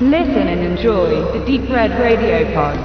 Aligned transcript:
Listen 0.00 0.48
and 0.48 0.60
enjoy 0.60 1.22
the 1.32 1.38
Deep 1.46 1.70
Red 1.70 1.92
Radio 1.92 2.44
Pod. 2.52 2.76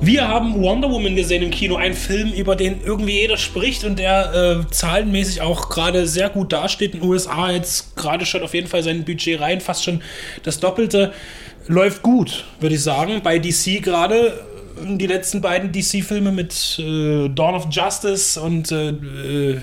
Wir 0.00 0.28
haben 0.28 0.62
Wonder 0.62 0.88
Woman 0.88 1.16
gesehen 1.16 1.42
im 1.42 1.50
Kino, 1.50 1.74
ein 1.74 1.94
Film, 1.94 2.32
über 2.34 2.54
den 2.54 2.80
irgendwie 2.84 3.18
jeder 3.18 3.36
spricht 3.36 3.82
und 3.82 3.98
der 3.98 4.62
äh, 4.62 4.70
zahlenmäßig 4.70 5.42
auch 5.42 5.70
gerade 5.70 6.06
sehr 6.06 6.30
gut 6.30 6.52
dasteht. 6.52 6.94
In 6.94 7.00
den 7.00 7.10
USA 7.10 7.50
jetzt 7.50 7.96
gerade 7.96 8.26
schon 8.26 8.42
auf 8.42 8.54
jeden 8.54 8.68
Fall 8.68 8.84
sein 8.84 9.04
Budget 9.04 9.40
rein, 9.40 9.60
fast 9.60 9.82
schon 9.82 10.02
das 10.44 10.60
Doppelte. 10.60 11.12
Läuft 11.66 12.02
gut, 12.02 12.44
würde 12.60 12.76
ich 12.76 12.82
sagen. 12.82 13.22
Bei 13.24 13.40
DC 13.40 13.82
gerade 13.82 14.40
die 14.84 15.06
letzten 15.08 15.40
beiden 15.40 15.72
DC-Filme 15.72 16.30
mit 16.30 16.78
äh, 16.78 17.28
Dawn 17.28 17.56
of 17.56 17.66
Justice 17.72 18.40
und 18.40 18.70
äh, 18.70 18.90
äh 18.90 19.60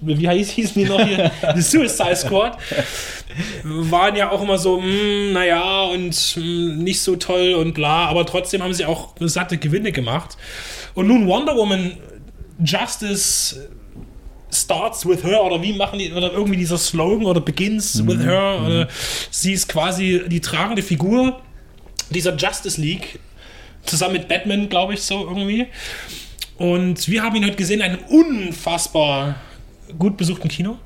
wie 0.00 0.28
hieß, 0.28 0.50
hießen 0.50 0.82
die 0.82 0.88
noch 0.88 1.04
hier? 1.04 1.30
The 1.54 1.62
Suicide 1.62 2.16
Squad. 2.16 2.58
Waren 3.64 4.16
ja 4.16 4.30
auch 4.30 4.42
immer 4.42 4.58
so, 4.58 4.80
mh, 4.80 4.86
hm, 4.86 5.32
naja, 5.32 5.82
und 5.84 6.10
mh, 6.10 6.42
hm, 6.42 6.84
nicht 6.84 7.00
so 7.00 7.16
toll 7.16 7.54
und 7.54 7.74
bla, 7.74 8.06
aber 8.06 8.26
trotzdem 8.26 8.62
haben 8.62 8.74
sie 8.74 8.84
auch 8.84 9.14
satte 9.20 9.58
Gewinne 9.58 9.92
gemacht. 9.92 10.36
Und 10.94 11.06
nun 11.08 11.26
Wonder 11.26 11.56
Woman 11.56 11.96
Justice 12.62 13.68
starts 14.52 15.06
with 15.06 15.24
her 15.24 15.42
oder 15.42 15.62
wie 15.62 15.72
machen 15.72 15.98
die, 15.98 16.12
oder 16.12 16.32
irgendwie 16.32 16.58
dieser 16.58 16.76
Slogan 16.76 17.24
oder 17.24 17.40
begins 17.40 17.94
mhm. 17.94 18.08
with 18.08 18.20
her 18.20 18.58
mhm. 18.58 18.66
oder 18.66 18.88
sie 19.30 19.54
ist 19.54 19.68
quasi 19.68 20.22
die 20.26 20.40
tragende 20.40 20.82
Figur 20.82 21.40
dieser 22.10 22.36
Justice 22.36 22.80
League 22.80 23.18
zusammen 23.84 24.14
mit 24.14 24.28
Batman, 24.28 24.68
glaube 24.68 24.94
ich, 24.94 25.02
so 25.02 25.26
irgendwie. 25.26 25.66
Und 26.56 27.08
wir 27.08 27.22
haben 27.22 27.34
ihn 27.34 27.44
heute 27.44 27.56
gesehen 27.56 27.80
in 27.80 27.86
einem 27.86 28.04
unfassbar 28.04 29.36
gut 29.98 30.16
besuchten 30.16 30.48
Kino. 30.48 30.78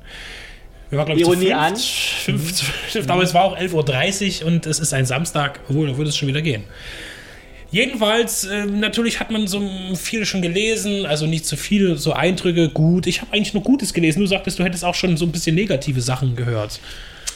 Wir 0.89 0.97
waren, 0.97 1.05
glaube 1.05 1.21
ich, 1.21 1.27
Ironie 1.27 1.53
an. 1.53 1.75
Fünf, 1.75 2.61
fünf, 2.61 3.09
aber 3.09 3.23
es 3.23 3.33
war 3.33 3.43
auch 3.43 3.57
11.30 3.57 4.41
Uhr 4.41 4.47
und 4.47 4.65
es 4.65 4.79
ist 4.79 4.93
ein 4.93 5.05
Samstag, 5.05 5.59
obwohl, 5.67 5.87
da 5.87 5.97
würde 5.97 6.09
es 6.09 6.17
schon 6.17 6.27
wieder 6.27 6.41
gehen. 6.41 6.63
Jedenfalls, 7.69 8.45
äh, 8.45 8.65
natürlich 8.65 9.19
hat 9.19 9.29
man 9.29 9.47
so 9.47 9.61
viel 9.95 10.25
schon 10.25 10.41
gelesen, 10.41 11.05
also 11.05 11.25
nicht 11.25 11.45
so 11.45 11.57
viel, 11.57 11.97
so 11.97 12.13
Eindrücke, 12.13 12.69
gut. 12.69 13.07
Ich 13.07 13.21
habe 13.21 13.33
eigentlich 13.33 13.53
nur 13.53 13.63
Gutes 13.63 13.93
gelesen. 13.93 14.21
Du 14.21 14.25
sagtest, 14.25 14.57
du 14.59 14.63
hättest 14.63 14.85
auch 14.85 14.95
schon 14.95 15.17
so 15.17 15.25
ein 15.25 15.33
bisschen 15.33 15.55
negative 15.55 15.99
Sachen 15.99 16.37
gehört. 16.37 16.79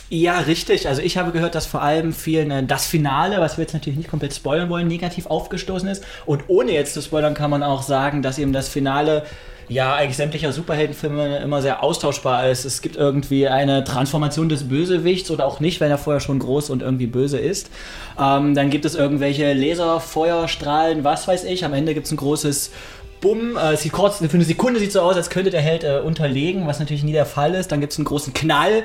Ja, 0.09 0.39
richtig. 0.39 0.87
Also 0.87 1.01
ich 1.01 1.17
habe 1.17 1.31
gehört, 1.31 1.55
dass 1.55 1.65
vor 1.65 1.81
allem 1.81 2.13
vielen 2.13 2.51
äh, 2.51 2.63
das 2.63 2.85
Finale, 2.85 3.39
was 3.39 3.57
wir 3.57 3.63
jetzt 3.63 3.73
natürlich 3.73 3.97
nicht 3.97 4.09
komplett 4.09 4.33
spoilern 4.33 4.69
wollen, 4.69 4.87
negativ 4.87 5.25
aufgestoßen 5.25 5.87
ist. 5.89 6.03
Und 6.25 6.43
ohne 6.47 6.71
jetzt 6.71 6.93
zu 6.93 7.01
spoilern 7.01 7.33
kann 7.33 7.49
man 7.49 7.63
auch 7.63 7.81
sagen, 7.83 8.21
dass 8.21 8.37
eben 8.37 8.53
das 8.53 8.69
Finale 8.69 9.25
ja 9.69 9.95
eigentlich 9.95 10.17
sämtlicher 10.17 10.51
Superheldenfilme 10.51 11.37
immer 11.37 11.61
sehr 11.61 11.83
austauschbar 11.83 12.49
ist. 12.49 12.65
Es 12.65 12.81
gibt 12.81 12.95
irgendwie 12.95 13.47
eine 13.47 13.83
Transformation 13.83 14.49
des 14.49 14.67
Bösewichts 14.67 15.31
oder 15.31 15.45
auch 15.45 15.59
nicht, 15.59 15.79
wenn 15.79 15.91
er 15.91 15.97
vorher 15.97 16.19
schon 16.19 16.39
groß 16.39 16.69
und 16.69 16.81
irgendwie 16.81 17.07
böse 17.07 17.37
ist. 17.37 17.69
Ähm, 18.19 18.53
dann 18.55 18.69
gibt 18.69 18.85
es 18.85 18.95
irgendwelche 18.95 19.53
Laserfeuerstrahlen, 19.53 21.03
was 21.03 21.27
weiß 21.27 21.45
ich. 21.45 21.63
Am 21.65 21.73
Ende 21.73 21.93
gibt 21.93 22.05
es 22.07 22.11
ein 22.11 22.17
großes 22.17 22.71
Bumm, 23.21 23.55
äh, 23.55 23.77
sieht 23.77 23.91
kurz, 23.91 24.17
für 24.17 24.29
eine 24.33 24.43
Sekunde 24.43 24.79
sieht 24.79 24.91
so 24.91 25.01
aus, 25.01 25.15
als 25.15 25.29
könnte 25.29 25.51
der 25.51 25.61
Held 25.61 25.83
äh, 25.83 26.01
unterlegen, 26.03 26.65
was 26.67 26.79
natürlich 26.79 27.03
nie 27.03 27.11
der 27.11 27.27
Fall 27.27 27.53
ist. 27.53 27.71
Dann 27.71 27.79
gibt 27.79 27.93
es 27.93 27.99
einen 27.99 28.05
großen 28.05 28.33
Knall 28.33 28.83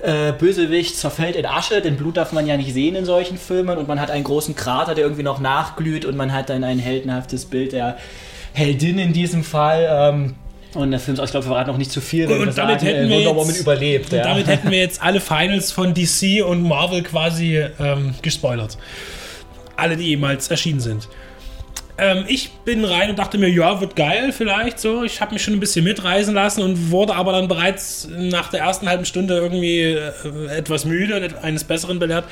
äh, 0.00 0.32
Bösewicht 0.32 0.96
zerfällt 0.96 1.36
in 1.36 1.46
Asche, 1.46 1.80
denn 1.80 1.96
Blut 1.96 2.16
darf 2.16 2.32
man 2.32 2.46
ja 2.46 2.56
nicht 2.56 2.74
sehen 2.74 2.96
in 2.96 3.04
solchen 3.04 3.38
Filmen 3.38 3.78
und 3.78 3.88
man 3.88 4.00
hat 4.00 4.10
einen 4.10 4.24
großen 4.24 4.54
Krater, 4.54 4.94
der 4.94 5.04
irgendwie 5.04 5.22
noch 5.22 5.40
nachglüht 5.40 6.04
und 6.04 6.16
man 6.16 6.32
hat 6.32 6.50
dann 6.50 6.64
ein 6.64 6.78
heldenhaftes 6.78 7.46
Bild 7.46 7.72
der 7.72 7.96
Heldin 8.56 8.98
in 8.98 9.12
diesem 9.12 9.44
Fall. 9.44 9.86
Ähm, 9.90 10.34
und 10.74 10.90
der 10.90 11.00
Film 11.00 11.16
ist, 11.16 11.22
ich 11.22 11.30
glaube, 11.30 11.46
wir 11.46 11.50
verraten 11.50 11.70
noch 11.70 11.78
nicht 11.78 11.90
zu 11.90 12.00
viel. 12.00 12.26
Und, 12.26 12.40
und 12.40 12.58
damit 12.58 12.80
sagen, 12.80 12.92
hätten 12.92 13.08
wir 13.08 13.20
jetzt, 13.20 13.60
überlebt. 13.60 14.12
Ja. 14.12 14.22
damit 14.22 14.46
hätten 14.46 14.70
wir 14.70 14.78
jetzt 14.86 15.02
alle 15.02 15.20
Finals 15.20 15.72
von 15.72 15.94
DC 15.94 16.44
und 16.44 16.62
Marvel 16.62 17.02
quasi 17.02 17.62
ähm, 17.78 18.14
gespoilert. 18.22 18.78
Alle, 19.76 19.96
die 19.96 20.04
jemals 20.04 20.48
erschienen 20.48 20.80
sind. 20.80 21.08
Ähm, 21.98 22.24
ich 22.28 22.50
bin 22.64 22.84
rein 22.84 23.10
und 23.10 23.18
dachte 23.18 23.38
mir, 23.38 23.48
ja, 23.48 23.80
wird 23.80 23.94
geil 23.94 24.32
vielleicht 24.32 24.78
so. 24.78 25.02
Ich 25.02 25.20
habe 25.20 25.34
mich 25.34 25.42
schon 25.42 25.54
ein 25.54 25.60
bisschen 25.60 25.84
mitreisen 25.84 26.34
lassen 26.34 26.62
und 26.62 26.90
wurde 26.90 27.14
aber 27.14 27.32
dann 27.32 27.48
bereits 27.48 28.08
nach 28.10 28.50
der 28.50 28.60
ersten 28.60 28.88
halben 28.88 29.04
Stunde 29.04 29.36
irgendwie 29.36 29.80
äh, 29.80 30.10
etwas 30.50 30.84
müde 30.84 31.16
und 31.16 31.44
eines 31.44 31.64
Besseren 31.64 31.98
belehrt, 31.98 32.24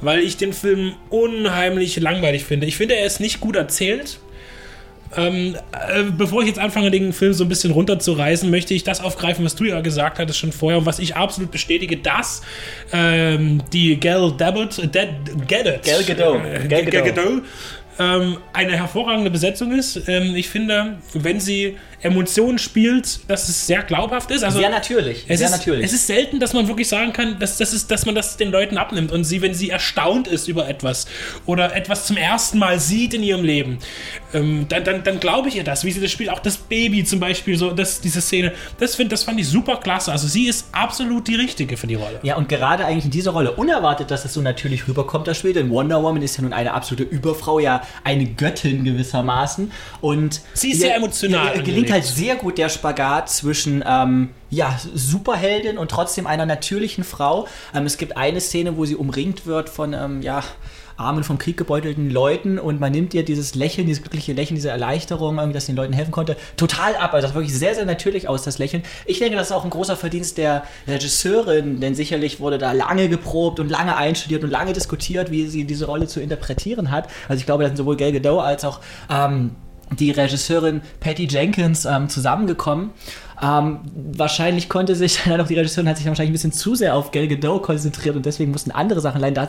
weil 0.00 0.20
ich 0.20 0.36
den 0.36 0.52
Film 0.52 0.92
unheimlich 1.10 1.98
langweilig 2.00 2.44
finde. 2.44 2.66
Ich 2.66 2.76
finde, 2.76 2.96
er 2.96 3.06
ist 3.06 3.20
nicht 3.20 3.40
gut 3.40 3.56
erzählt. 3.56 4.20
Ähm, 5.16 5.56
äh, 5.72 6.04
bevor 6.16 6.42
ich 6.42 6.48
jetzt 6.48 6.58
anfange, 6.58 6.90
den 6.90 7.12
Film 7.12 7.32
so 7.32 7.44
ein 7.44 7.48
bisschen 7.48 7.72
runterzureißen, 7.72 8.48
möchte 8.50 8.74
ich 8.74 8.84
das 8.84 9.00
aufgreifen, 9.00 9.44
was 9.44 9.56
du 9.56 9.64
ja 9.64 9.80
gesagt 9.80 10.18
hattest 10.18 10.38
schon 10.38 10.52
vorher 10.52 10.78
und 10.78 10.86
was 10.86 10.98
ich 10.98 11.16
absolut 11.16 11.50
bestätige, 11.50 11.96
dass 11.96 12.42
ähm, 12.92 13.62
die 13.72 13.98
Gal 13.98 14.32
Gadot, 14.36 14.78
äh, 14.78 14.86
Gadot, 14.86 15.82
Gal 15.82 16.04
Gadot, 16.04 16.44
äh, 16.44 16.68
Gal 16.68 16.84
Gadot 16.84 17.42
ähm, 18.00 18.38
eine 18.52 18.76
hervorragende 18.76 19.30
Besetzung 19.30 19.72
ist. 19.72 20.08
Ähm, 20.08 20.34
ich 20.34 20.48
finde, 20.48 20.98
wenn 21.12 21.38
sie 21.38 21.76
Emotionen 22.02 22.58
spielt, 22.58 23.20
dass 23.28 23.48
es 23.48 23.66
sehr 23.66 23.82
glaubhaft 23.82 24.30
ist. 24.30 24.42
Also 24.42 24.58
sehr 24.58 24.70
natürlich. 24.70 25.24
Es 25.28 25.38
sehr 25.38 25.48
ist, 25.48 25.52
natürlich. 25.52 25.84
Es 25.84 25.92
ist 25.92 26.06
selten, 26.06 26.40
dass 26.40 26.54
man 26.54 26.66
wirklich 26.66 26.88
sagen 26.88 27.12
kann, 27.12 27.38
dass, 27.38 27.58
das 27.58 27.72
ist, 27.72 27.90
dass 27.90 28.06
man 28.06 28.14
das 28.14 28.36
den 28.36 28.50
Leuten 28.50 28.78
abnimmt 28.78 29.12
und 29.12 29.24
sie, 29.24 29.42
wenn 29.42 29.54
sie 29.54 29.70
erstaunt 29.70 30.26
ist 30.26 30.48
über 30.48 30.68
etwas 30.68 31.06
oder 31.46 31.74
etwas 31.76 32.06
zum 32.06 32.16
ersten 32.16 32.58
Mal 32.58 32.80
sieht 32.80 33.12
in 33.12 33.22
ihrem 33.22 33.44
Leben, 33.44 33.78
ähm, 34.32 34.66
dann, 34.68 34.84
dann, 34.84 35.04
dann 35.04 35.20
glaube 35.20 35.48
ich 35.48 35.56
ihr 35.56 35.64
das, 35.64 35.84
wie 35.84 35.92
sie 35.92 36.00
das 36.00 36.10
spielt. 36.10 36.30
Auch 36.30 36.38
das 36.38 36.56
Baby 36.56 37.04
zum 37.04 37.20
Beispiel, 37.20 37.56
so 37.56 37.70
das, 37.70 38.00
diese 38.00 38.20
Szene, 38.20 38.52
das, 38.78 38.94
find, 38.94 39.12
das 39.12 39.24
fand 39.24 39.38
ich 39.38 39.48
super 39.48 39.76
klasse. 39.76 40.10
Also 40.10 40.26
sie 40.26 40.46
ist 40.46 40.68
absolut 40.72 41.28
die 41.28 41.34
Richtige 41.34 41.76
für 41.76 41.86
die 41.86 41.96
Rolle. 41.96 42.20
Ja, 42.22 42.36
und 42.36 42.48
gerade 42.48 42.86
eigentlich 42.86 43.04
in 43.04 43.10
dieser 43.10 43.32
Rolle, 43.32 43.52
unerwartet, 43.52 44.10
dass 44.10 44.24
es 44.24 44.32
so 44.32 44.40
natürlich 44.40 44.88
rüberkommt, 44.88 45.26
das 45.26 45.36
Spiel, 45.36 45.52
denn 45.52 45.68
Wonder 45.70 46.02
Woman 46.02 46.22
ist 46.22 46.36
ja 46.36 46.42
nun 46.42 46.52
eine 46.52 46.72
absolute 46.72 47.02
Überfrau, 47.02 47.58
ja 47.58 47.82
eine 48.04 48.24
Göttin 48.26 48.84
gewissermaßen. 48.84 49.70
Und 50.00 50.40
sie 50.54 50.72
ist 50.72 50.80
sehr 50.80 50.96
emotional. 50.96 51.56
Ihr, 51.56 51.62
gelingt 51.62 51.89
halt 51.92 52.04
sehr 52.04 52.36
gut 52.36 52.58
der 52.58 52.68
Spagat 52.68 53.30
zwischen 53.30 53.84
ähm, 53.86 54.30
ja, 54.50 54.78
Superheldin 54.94 55.78
und 55.78 55.90
trotzdem 55.90 56.26
einer 56.26 56.46
natürlichen 56.46 57.04
Frau. 57.04 57.46
Ähm, 57.74 57.86
es 57.86 57.96
gibt 57.96 58.16
eine 58.16 58.40
Szene, 58.40 58.76
wo 58.76 58.84
sie 58.84 58.96
umringt 58.96 59.46
wird 59.46 59.68
von 59.68 59.92
ähm, 59.92 60.22
ja, 60.22 60.42
armen, 61.00 61.24
vom 61.24 61.38
Krieg 61.38 61.56
gebeutelten 61.56 62.10
Leuten 62.10 62.58
und 62.58 62.78
man 62.78 62.92
nimmt 62.92 63.14
ihr 63.14 63.24
dieses 63.24 63.54
Lächeln, 63.54 63.86
dieses 63.86 64.02
glückliche 64.02 64.32
Lächeln, 64.32 64.54
diese 64.54 64.68
Erleichterung, 64.68 65.52
dass 65.52 65.66
den 65.66 65.76
Leuten 65.76 65.92
helfen 65.92 66.12
konnte, 66.12 66.36
total 66.56 66.94
ab. 66.96 67.14
Also 67.14 67.26
das 67.26 67.34
wirklich 67.34 67.56
sehr, 67.56 67.74
sehr 67.74 67.86
natürlich 67.86 68.28
aus, 68.28 68.42
das 68.42 68.58
Lächeln. 68.58 68.82
Ich 69.06 69.18
denke, 69.18 69.36
das 69.36 69.48
ist 69.48 69.52
auch 69.52 69.64
ein 69.64 69.70
großer 69.70 69.96
Verdienst 69.96 70.38
der 70.38 70.64
Regisseurin, 70.86 71.80
denn 71.80 71.94
sicherlich 71.94 72.38
wurde 72.40 72.58
da 72.58 72.72
lange 72.72 73.08
geprobt 73.08 73.60
und 73.60 73.70
lange 73.70 73.96
einstudiert 73.96 74.44
und 74.44 74.50
lange 74.50 74.72
diskutiert, 74.72 75.30
wie 75.30 75.46
sie 75.46 75.64
diese 75.64 75.86
Rolle 75.86 76.06
zu 76.06 76.20
interpretieren 76.20 76.90
hat. 76.90 77.08
Also 77.28 77.40
ich 77.40 77.46
glaube, 77.46 77.62
da 77.62 77.70
sind 77.70 77.76
sowohl 77.76 77.96
Gal 77.96 78.12
Gadot 78.12 78.42
als 78.42 78.64
auch 78.64 78.80
ähm, 79.08 79.52
die 79.98 80.10
Regisseurin 80.10 80.82
Patty 81.00 81.26
Jenkins 81.26 81.84
ähm, 81.84 82.08
zusammengekommen. 82.08 82.90
Ähm, 83.42 83.80
wahrscheinlich 83.94 84.68
konnte 84.68 84.94
sich 84.94 85.20
dann 85.24 85.40
auch 85.40 85.46
die 85.46 85.54
Regisseurin 85.54 85.88
hat 85.88 85.96
sich 85.96 86.06
wahrscheinlich 86.06 86.30
ein 86.30 86.34
bisschen 86.34 86.52
zu 86.52 86.74
sehr 86.74 86.94
auf 86.94 87.10
Gal 87.10 87.26
Gadot 87.26 87.62
konzentriert 87.62 88.16
und 88.16 88.26
deswegen 88.26 88.50
mussten 88.50 88.70
andere 88.70 89.00
Sachen 89.00 89.20
leider 89.20 89.48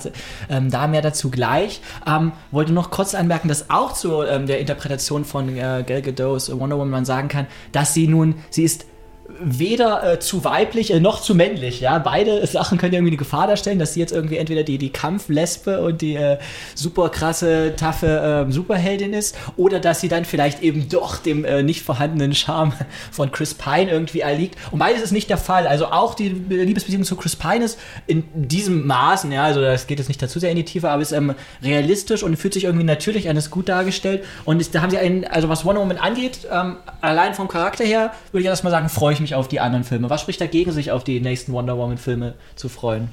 ähm, 0.50 0.72
da 0.72 0.88
mehr 0.88 1.02
dazu 1.02 1.30
gleich. 1.30 1.82
Ähm, 2.08 2.32
wollte 2.52 2.72
noch 2.72 2.90
kurz 2.90 3.14
anmerken, 3.16 3.48
dass 3.50 3.70
auch 3.70 3.94
zu 3.94 4.24
ähm, 4.24 4.48
der 4.48 4.60
Interpretation 4.60 5.26
von 5.26 5.50
äh, 5.50 5.84
Gal 5.86 6.02
Gadots 6.02 6.52
Wonder 6.58 6.78
Woman 6.78 6.90
man 6.90 7.06
sagen 7.06 7.28
kann, 7.28 7.48
dass 7.72 7.94
sie 7.94 8.08
nun, 8.08 8.36
sie 8.50 8.64
ist 8.64 8.86
weder 9.40 10.14
äh, 10.14 10.20
zu 10.20 10.44
weiblich 10.44 10.92
äh, 10.92 11.00
noch 11.00 11.22
zu 11.22 11.36
männlich. 11.36 11.80
Ja, 11.82 12.00
beide 12.00 12.46
Sachen 12.48 12.78
können 12.78 12.94
ja 12.94 12.98
irgendwie 12.98 13.12
eine 13.12 13.18
Gefahr 13.18 13.48
darstellen, 13.48 13.80
dass 13.80 13.94
sie 13.94 14.00
jetzt 14.00 14.12
irgendwie 14.12 14.38
entweder 14.38 14.64
die, 14.64 14.78
die 14.78 14.90
Kampflesbe 14.90 15.82
und 15.82 16.02
die 16.02 16.16
äh, 16.16 16.38
super 16.76 17.10
krasse, 17.10 17.76
taffe 17.76 18.48
äh, 18.48 18.52
Superheldin 18.52 19.14
ist, 19.14 19.38
oder 19.58 19.80
dass 19.80 20.02
sie 20.02 20.08
dann 20.08 20.26
vielleicht 20.26 20.62
eben 20.62 20.90
doch 20.90 21.18
dem 21.18 21.46
äh, 21.46 21.64
nicht 21.64 21.82
vorhandenen 21.84 22.34
Charme 22.34 22.74
von 23.12 23.32
Chris 23.32 23.54
Pine 23.54 23.90
irgendwie 23.90 24.20
erliegt. 24.22 24.58
Und 24.72 24.80
beides 24.80 25.02
ist 25.02 25.12
nicht 25.12 25.30
der 25.30 25.38
Fall. 25.38 25.68
Also 25.68 25.88
auch 25.88 26.14
die 26.16 26.30
Liebesbeziehung 26.30 27.04
zu 27.04 27.16
Chris 27.16 27.36
Pine 27.36 27.66
ist 27.66 27.80
in 28.08 28.24
diesem 28.34 28.86
Maßen, 28.86 29.32
ja, 29.32 29.44
also 29.44 29.62
das 29.62 29.88
geht 29.88 30.00
jetzt 30.00 30.08
nicht 30.08 30.22
dazu 30.22 30.40
sehr 30.40 30.52
in 30.52 30.58
die 30.58 30.66
Tiefe, 30.66 30.90
aber 30.90 31.02
ist 31.02 31.12
ähm, 31.12 31.34
realistisch 31.64 32.24
und 32.24 32.36
fühlt 32.38 32.54
sich 32.54 32.66
irgendwie 32.66 32.86
natürlich 32.86 33.30
an, 33.30 33.38
ist 33.38 33.50
gut 33.50 33.70
dargestellt. 33.70 34.24
Und 34.46 34.60
ist, 34.60 34.76
da 34.76 34.82
haben 34.82 34.90
sie 34.90 34.98
einen, 34.98 35.26
also 35.26 35.50
was 35.50 35.66
Wonder 35.66 35.82
Woman 35.82 35.98
angeht, 35.98 36.48
ähm, 36.52 36.78
allein 37.00 37.34
vom 37.34 37.48
Charakter 37.48 37.84
her, 37.84 38.14
würde 38.32 38.42
ich 38.42 38.48
erstmal 38.48 38.72
sagen, 38.72 38.90
freue 38.90 39.14
ich 39.14 39.21
mich 39.22 39.36
auf 39.36 39.48
die 39.48 39.60
anderen 39.60 39.84
Filme. 39.84 40.10
Was 40.10 40.22
spricht 40.22 40.42
dagegen, 40.42 40.72
sich 40.72 40.92
auf 40.92 41.04
die 41.04 41.20
nächsten 41.22 41.54
Wonder 41.54 41.78
Woman-Filme 41.78 42.34
zu 42.56 42.70
freuen? 42.70 43.10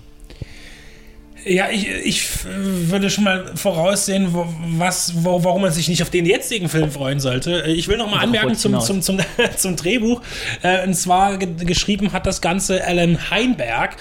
Ja, 1.45 1.71
ich, 1.71 1.89
ich 1.89 2.29
würde 2.45 3.11
schon 3.11 3.25
mal 3.25 3.53
voraussehen, 3.55 4.35
wo, 4.35 4.47
was, 4.77 5.13
wo, 5.23 5.43
warum 5.45 5.63
man 5.63 5.73
sich 5.73 5.89
nicht 5.89 6.03
auf 6.03 6.11
den 6.11 6.27
jetzigen 6.27 6.69
Film 6.69 6.91
freuen 6.91 7.21
sollte. 7.21 7.63
Ich 7.67 7.87
will 7.87 7.97
noch 7.97 8.11
mal 8.11 8.19
anmerken 8.19 8.57
zum, 8.57 8.79
zum, 8.81 9.03
zum, 9.03 9.19
zum, 9.57 9.77
Drehbuch. 9.77 10.21
Äh, 10.63 10.87
und 10.87 10.95
zwar 10.95 11.39
geschrieben 11.39 12.13
hat 12.13 12.27
das 12.27 12.41
Ganze 12.41 12.85
Alan 12.85 13.31
Heinberg, 13.31 13.97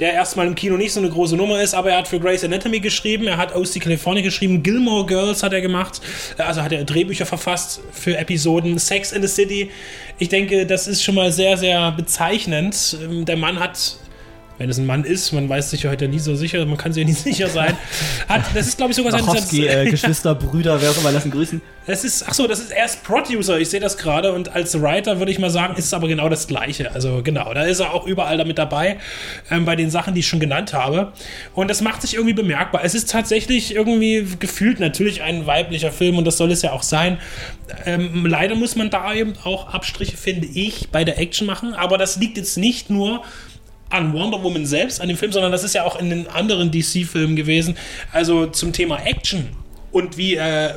der 0.00 0.14
erstmal 0.14 0.46
im 0.46 0.54
Kino 0.54 0.76
nicht 0.76 0.92
so 0.92 1.00
eine 1.00 1.10
große 1.10 1.36
Nummer 1.36 1.60
ist, 1.60 1.74
aber 1.74 1.90
er 1.90 1.98
hat 1.98 2.08
für 2.08 2.20
Grey's 2.20 2.42
Anatomy 2.42 2.80
geschrieben, 2.80 3.26
er 3.26 3.36
hat 3.36 3.54
OC 3.54 3.80
California 3.80 4.22
geschrieben, 4.22 4.62
Gilmore 4.62 5.06
Girls 5.06 5.42
hat 5.42 5.52
er 5.52 5.60
gemacht, 5.60 6.00
äh, 6.38 6.42
also 6.42 6.62
hat 6.62 6.72
er 6.72 6.84
Drehbücher 6.84 7.26
verfasst 7.26 7.80
für 7.92 8.16
Episoden, 8.16 8.78
Sex 8.78 9.12
in 9.12 9.20
the 9.20 9.28
City. 9.28 9.70
Ich 10.18 10.30
denke, 10.30 10.66
das 10.66 10.88
ist 10.88 11.04
schon 11.04 11.14
mal 11.14 11.30
sehr, 11.32 11.56
sehr 11.58 11.92
bezeichnend. 11.92 12.96
Ähm, 13.02 13.24
der 13.24 13.36
Mann 13.36 13.60
hat 13.60 13.98
wenn 14.58 14.68
es 14.68 14.78
ein 14.78 14.86
Mann 14.86 15.04
ist, 15.04 15.32
man 15.32 15.48
weiß 15.48 15.70
sich 15.70 15.84
ja 15.84 15.90
heute 15.90 16.08
nie 16.08 16.18
so 16.18 16.34
sicher, 16.34 16.64
man 16.66 16.76
kann 16.76 16.92
sich 16.92 17.02
ja 17.02 17.08
nie 17.08 17.14
sicher 17.32 17.48
sein. 17.48 17.76
Hat, 18.28 18.42
das 18.54 18.68
ist, 18.68 18.76
glaube 18.76 18.90
ich, 18.90 18.96
sogar 18.96 19.12
sein 19.12 19.60
äh, 19.60 19.84
Geschwister, 19.90 20.34
Brüder, 20.34 20.80
wer 20.82 20.90
auch 20.90 20.98
immer, 20.98 21.12
lassen 21.12 21.30
grüßen. 21.30 21.62
Das 21.86 22.04
ist, 22.04 22.24
ach 22.28 22.34
so, 22.34 22.46
das 22.46 22.60
ist 22.60 22.70
erst 22.70 23.02
Producer, 23.02 23.58
ich 23.58 23.70
sehe 23.70 23.80
das 23.80 23.96
gerade 23.96 24.32
und 24.32 24.54
als 24.54 24.78
Writer 24.82 25.20
würde 25.20 25.32
ich 25.32 25.38
mal 25.38 25.48
sagen, 25.48 25.74
ist 25.76 25.86
es 25.86 25.94
aber 25.94 26.06
genau 26.06 26.28
das 26.28 26.46
Gleiche. 26.46 26.92
Also 26.92 27.22
genau, 27.22 27.54
da 27.54 27.62
ist 27.62 27.80
er 27.80 27.94
auch 27.94 28.06
überall 28.06 28.36
damit 28.36 28.58
dabei, 28.58 28.98
ähm, 29.50 29.64
bei 29.64 29.74
den 29.74 29.90
Sachen, 29.90 30.12
die 30.12 30.20
ich 30.20 30.28
schon 30.28 30.40
genannt 30.40 30.74
habe. 30.74 31.12
Und 31.54 31.68
das 31.70 31.80
macht 31.80 32.02
sich 32.02 32.14
irgendwie 32.14 32.34
bemerkbar. 32.34 32.82
Es 32.84 32.94
ist 32.94 33.10
tatsächlich 33.10 33.74
irgendwie 33.74 34.26
gefühlt 34.38 34.80
natürlich 34.80 35.22
ein 35.22 35.46
weiblicher 35.46 35.90
Film 35.92 36.18
und 36.18 36.26
das 36.26 36.36
soll 36.36 36.50
es 36.50 36.60
ja 36.62 36.72
auch 36.72 36.82
sein. 36.82 37.18
Ähm, 37.86 38.26
leider 38.26 38.54
muss 38.54 38.76
man 38.76 38.90
da 38.90 39.14
eben 39.14 39.34
auch 39.44 39.72
Abstriche, 39.72 40.16
finde 40.16 40.46
ich, 40.46 40.88
bei 40.90 41.04
der 41.04 41.18
Action 41.18 41.46
machen, 41.46 41.74
aber 41.74 41.96
das 41.96 42.16
liegt 42.16 42.36
jetzt 42.36 42.58
nicht 42.58 42.90
nur 42.90 43.22
an 43.90 44.12
Wonder 44.12 44.42
Woman 44.42 44.66
selbst, 44.66 45.00
an 45.00 45.08
dem 45.08 45.16
Film, 45.16 45.32
sondern 45.32 45.52
das 45.52 45.64
ist 45.64 45.74
ja 45.74 45.84
auch 45.84 45.98
in 45.98 46.10
den 46.10 46.26
anderen 46.28 46.70
DC-Filmen 46.70 47.36
gewesen. 47.36 47.76
Also 48.12 48.46
zum 48.46 48.72
Thema 48.72 48.98
Action 49.04 49.48
und 49.92 50.16
wie 50.16 50.36
äh, 50.36 50.74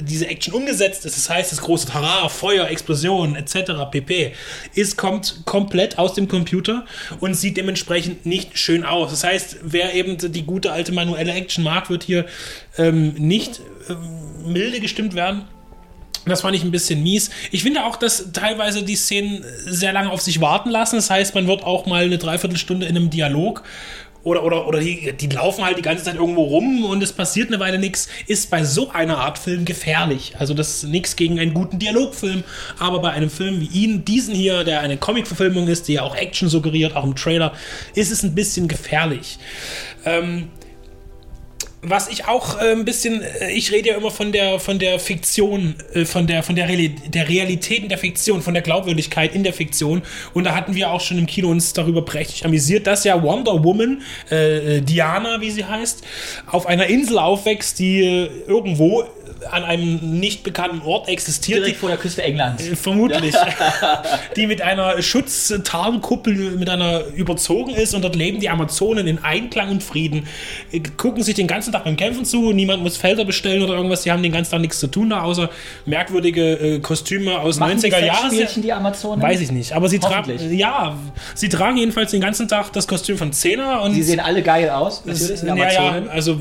diese 0.00 0.26
Action 0.26 0.52
umgesetzt 0.52 1.06
ist, 1.06 1.16
das 1.16 1.30
heißt, 1.30 1.52
das 1.52 1.60
große 1.60 1.86
Tara, 1.86 2.28
Feuer, 2.28 2.68
Explosionen 2.68 3.36
etc. 3.36 3.72
pp. 3.90 4.32
ist 4.74 4.96
kommt 4.96 5.42
komplett 5.44 5.98
aus 5.98 6.14
dem 6.14 6.28
Computer 6.28 6.84
und 7.20 7.34
sieht 7.34 7.56
dementsprechend 7.56 8.26
nicht 8.26 8.58
schön 8.58 8.84
aus. 8.84 9.10
Das 9.10 9.24
heißt, 9.24 9.58
wer 9.62 9.94
eben 9.94 10.18
die 10.18 10.42
gute 10.42 10.72
alte 10.72 10.92
manuelle 10.92 11.32
Action 11.32 11.62
mag, 11.62 11.90
wird 11.90 12.02
hier 12.02 12.26
ähm, 12.78 13.14
nicht 13.14 13.60
ähm, 13.88 14.52
milde 14.52 14.80
gestimmt 14.80 15.14
werden. 15.14 15.44
Das 16.26 16.40
fand 16.40 16.56
ich 16.56 16.64
ein 16.64 16.70
bisschen 16.70 17.02
mies. 17.02 17.30
Ich 17.50 17.62
finde 17.62 17.84
auch, 17.84 17.96
dass 17.96 18.32
teilweise 18.32 18.82
die 18.82 18.96
Szenen 18.96 19.44
sehr 19.66 19.92
lange 19.92 20.10
auf 20.10 20.22
sich 20.22 20.40
warten 20.40 20.70
lassen. 20.70 20.96
Das 20.96 21.10
heißt, 21.10 21.34
man 21.34 21.46
wird 21.46 21.64
auch 21.64 21.86
mal 21.86 22.04
eine 22.04 22.18
Dreiviertelstunde 22.18 22.86
in 22.86 22.96
einem 22.96 23.10
Dialog 23.10 23.62
oder, 24.24 24.42
oder, 24.42 24.66
oder 24.66 24.80
die, 24.80 25.12
die 25.12 25.26
laufen 25.28 25.64
halt 25.64 25.78
die 25.78 25.82
ganze 25.82 26.04
Zeit 26.04 26.14
irgendwo 26.14 26.42
rum 26.44 26.84
und 26.84 27.02
es 27.02 27.12
passiert 27.12 27.48
eine 27.48 27.60
Weile 27.60 27.78
nichts, 27.78 28.08
ist 28.26 28.50
bei 28.50 28.64
so 28.64 28.90
einer 28.90 29.18
Art 29.18 29.38
Film 29.38 29.66
gefährlich. 29.66 30.34
Also 30.38 30.54
das 30.54 30.76
ist 30.76 30.84
nichts 30.84 31.14
gegen 31.16 31.38
einen 31.38 31.52
guten 31.52 31.78
Dialogfilm, 31.78 32.42
aber 32.78 33.00
bei 33.00 33.10
einem 33.10 33.30
Film 33.30 33.60
wie 33.60 33.66
ihn, 33.66 34.04
diesen 34.04 34.34
hier, 34.34 34.64
der 34.64 34.80
eine 34.80 34.96
Comic-Verfilmung 34.96 35.68
ist, 35.68 35.88
die 35.88 35.94
ja 35.94 36.02
auch 36.02 36.16
Action 36.16 36.48
suggeriert, 36.48 36.96
auch 36.96 37.04
im 37.04 37.14
Trailer, 37.14 37.52
ist 37.94 38.10
es 38.10 38.22
ein 38.22 38.34
bisschen 38.34 38.66
gefährlich. 38.66 39.38
Ähm, 40.06 40.48
was 41.84 42.08
ich 42.08 42.26
auch 42.26 42.60
äh, 42.60 42.72
ein 42.72 42.84
bisschen, 42.84 43.22
äh, 43.22 43.50
ich 43.52 43.72
rede 43.72 43.90
ja 43.90 43.96
immer 43.96 44.10
von 44.10 44.32
der, 44.32 44.58
von 44.58 44.78
der 44.78 44.98
Fiktion, 44.98 45.74
äh, 45.92 46.04
von 46.04 46.26
der, 46.26 46.42
von 46.42 46.56
der, 46.56 46.68
Reali 46.68 46.88
der 46.88 47.28
Realität 47.28 47.82
in 47.82 47.88
der 47.88 47.98
Fiktion, 47.98 48.42
von 48.42 48.54
der 48.54 48.62
Glaubwürdigkeit 48.62 49.34
in 49.34 49.44
der 49.44 49.52
Fiktion. 49.52 50.02
Und 50.32 50.44
da 50.44 50.54
hatten 50.54 50.74
wir 50.74 50.90
auch 50.90 51.00
schon 51.00 51.18
im 51.18 51.26
Kino 51.26 51.48
uns 51.50 51.72
darüber 51.72 52.04
prächtig 52.04 52.44
amüsiert, 52.44 52.86
dass 52.86 53.04
ja 53.04 53.22
Wonder 53.22 53.62
Woman, 53.62 54.02
äh, 54.30 54.80
Diana, 54.80 55.40
wie 55.40 55.50
sie 55.50 55.64
heißt, 55.64 56.02
auf 56.46 56.66
einer 56.66 56.86
Insel 56.86 57.18
aufwächst, 57.18 57.78
die 57.78 58.02
äh, 58.02 58.30
irgendwo 58.46 59.04
an 59.50 59.64
einem 59.64 60.18
nicht 60.20 60.42
bekannten 60.42 60.80
Ort 60.82 61.08
existiert. 61.08 61.60
Direkt 61.60 61.78
vor 61.78 61.88
der 61.88 61.98
Küste 61.98 62.22
Englands. 62.22 62.66
Äh, 62.66 62.76
Vermutlich. 62.76 63.34
die 64.36 64.46
mit 64.46 64.62
einer 64.62 65.00
Schutztarnkuppel 65.02 66.52
mit 66.52 66.68
einer 66.68 67.04
überzogen 67.14 67.74
ist 67.74 67.94
und 67.94 68.02
dort 68.02 68.16
leben 68.16 68.40
die 68.40 68.48
Amazonen 68.48 69.06
in 69.06 69.22
Einklang 69.22 69.70
und 69.70 69.82
Frieden. 69.82 70.26
Äh, 70.72 70.80
Gucken 70.96 71.22
sich 71.22 71.34
den 71.34 71.46
ganzen 71.46 71.72
Tag 71.72 71.84
beim 71.84 71.96
Kämpfen 71.96 72.24
zu, 72.24 72.52
niemand 72.52 72.82
muss 72.82 72.96
Felder 72.96 73.24
bestellen 73.24 73.62
oder 73.62 73.74
irgendwas, 73.74 74.02
die 74.02 74.12
haben 74.12 74.22
den 74.22 74.32
ganzen 74.32 74.52
Tag 74.52 74.60
nichts 74.60 74.80
zu 74.80 74.86
tun 74.86 75.10
da, 75.10 75.22
außer 75.22 75.50
merkwürdige 75.86 76.52
äh, 76.52 76.78
Kostüme 76.80 77.38
aus 77.38 77.58
Machen 77.58 77.78
90er 77.78 78.00
die 78.00 78.06
Jahren. 78.06 78.62
Die 78.62 78.72
Amazonen? 78.72 79.22
Weiß 79.22 79.40
ich 79.40 79.50
nicht, 79.50 79.72
aber 79.72 79.88
sie 79.88 79.98
tragen 79.98 80.24
ja, 80.56 80.96
sie 81.34 81.48
tragen 81.48 81.76
jedenfalls 81.76 82.10
den 82.10 82.20
ganzen 82.20 82.48
Tag 82.48 82.72
das 82.72 82.86
Kostüm 82.86 83.18
von 83.18 83.32
Zehner 83.32 83.82
und 83.82 83.94
Die 83.94 84.02
sehen 84.02 84.20
alle 84.20 84.42
geil 84.42 84.70
aus, 84.70 85.04
natürlich, 85.04 85.42
ja, 85.42 85.54
ja, 85.56 86.02
also 86.10 86.38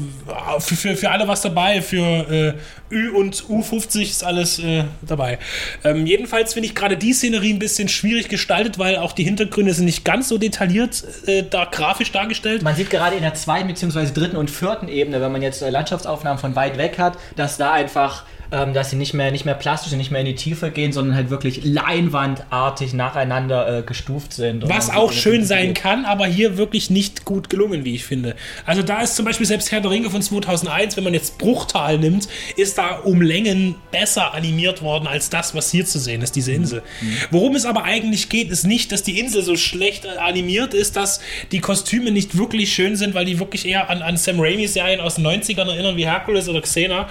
für, 0.60 0.76
für, 0.76 0.96
für 0.96 1.12
alle 1.12 1.28
was 1.28 1.42
dabei, 1.42 1.82
für 1.82 2.04
äh, 2.04 2.54
Ü 2.94 3.10
und 3.10 3.36
U50 3.44 4.02
ist 4.04 4.24
alles 4.24 4.60
äh, 4.60 4.86
dabei. 5.02 5.40
Ähm, 5.84 6.06
jedenfalls 6.06 6.54
finde 6.54 6.68
ich 6.68 6.76
gerade 6.76 6.98
die 6.98 7.14
Szenerie 7.14 7.54
ein 7.54 7.60
bisschen 7.60 7.90
schwierig 7.90 8.30
gestaltet, 8.30 8.78
weil 8.78 8.98
auch 8.98 9.14
die 9.14 9.24
Hintergründe 9.24 9.74
sind 9.74 9.86
nicht 9.86 10.06
ganz 10.06 10.30
so 10.30 10.38
detailliert 10.38 11.04
äh, 11.26 11.44
da 11.50 11.66
grafisch 11.66 12.12
dargestellt. 12.12 12.62
Man 12.62 12.76
sieht 12.76 12.90
gerade 12.90 13.16
in 13.16 13.22
der 13.22 13.34
zweiten 13.34 13.68
bzw. 13.68 14.12
dritten 14.14 14.38
und 14.38 14.52
vierten 14.52 14.88
Ebene, 14.88 15.22
wenn 15.22 15.32
man 15.32 15.42
jetzt 15.42 15.62
äh, 15.62 15.70
Landschaftsaufnahmen 15.70 16.40
von 16.40 16.56
weit 16.56 16.78
weg 16.78 17.00
hat, 17.00 17.18
dass 17.36 17.58
da 17.58 17.72
einfach, 17.74 18.24
ähm, 18.52 18.74
dass 18.74 18.92
sie 18.92 18.96
nicht 18.96 19.14
mehr, 19.14 19.32
nicht 19.32 19.46
mehr 19.46 19.56
plastisch 19.56 19.92
und 19.92 19.98
nicht 19.98 20.12
mehr 20.12 20.22
in 20.22 20.28
die 20.28 20.36
Tiefe 20.36 20.72
gehen, 20.72 20.92
sondern 20.92 21.16
halt 21.16 21.30
wirklich 21.30 21.64
leinwandartig 21.64 22.94
nacheinander 22.94 23.80
äh, 23.80 23.82
gestuft 23.82 24.34
sind. 24.34 24.68
Was 24.70 24.90
auch 24.90 25.12
sieht, 25.12 25.22
schön 25.22 25.46
sein 25.46 25.68
geht. 25.68 25.78
kann, 25.78 26.06
aber 26.06 26.26
hier 26.26 26.58
wirklich 26.58 26.90
nicht 26.90 27.26
gut 27.26 27.50
gelungen, 27.50 27.86
wie 27.86 27.96
ich 27.96 28.06
finde. 28.06 28.36
Also 28.66 28.84
da 28.84 29.02
ist 29.02 29.16
zum 29.16 29.26
Beispiel 29.26 29.48
selbst 29.48 29.72
Herr 29.72 29.82
der 29.82 29.92
Ringe 29.92 30.10
von 30.10 30.22
2001, 30.22 30.98
wenn 30.98 31.04
man 31.04 31.14
jetzt 31.14 31.38
Bruchtal 31.38 31.98
nimmt, 31.98 32.28
ist 32.56 32.78
da 32.78 32.83
um 32.92 33.22
Längen 33.22 33.76
besser 33.92 34.34
animiert 34.34 34.82
worden 34.82 35.08
als 35.08 35.30
das, 35.30 35.56
was 35.56 35.72
hier 35.72 35.86
zu 35.86 36.00
sehen 36.00 36.22
ist, 36.22 36.36
diese 36.36 36.52
Insel. 36.52 36.84
Worum 37.32 37.56
es 37.56 37.66
aber 37.66 37.84
eigentlich 37.84 38.30
geht, 38.30 38.50
ist 38.50 38.66
nicht, 38.66 38.92
dass 38.92 39.04
die 39.04 39.20
Insel 39.20 39.44
so 39.44 39.56
schlecht 39.56 40.06
äh, 40.06 40.18
animiert 40.18 40.74
ist, 40.74 40.96
dass 40.96 41.20
die 41.52 41.60
Kostüme 41.60 42.12
nicht 42.12 42.38
wirklich 42.38 42.74
schön 42.74 42.96
sind, 42.96 43.14
weil 43.14 43.26
die 43.26 43.40
wirklich 43.40 43.66
eher 43.66 43.90
an, 43.90 44.02
an 44.02 44.18
Sam 44.18 44.40
Raimi-Serien 44.40 45.00
aus 45.00 45.16
den 45.16 45.26
90ern 45.26 45.68
erinnern, 45.68 45.98
wie 45.98 46.06
Hercules 46.06 46.50
oder 46.50 46.62
Xena, 46.62 47.08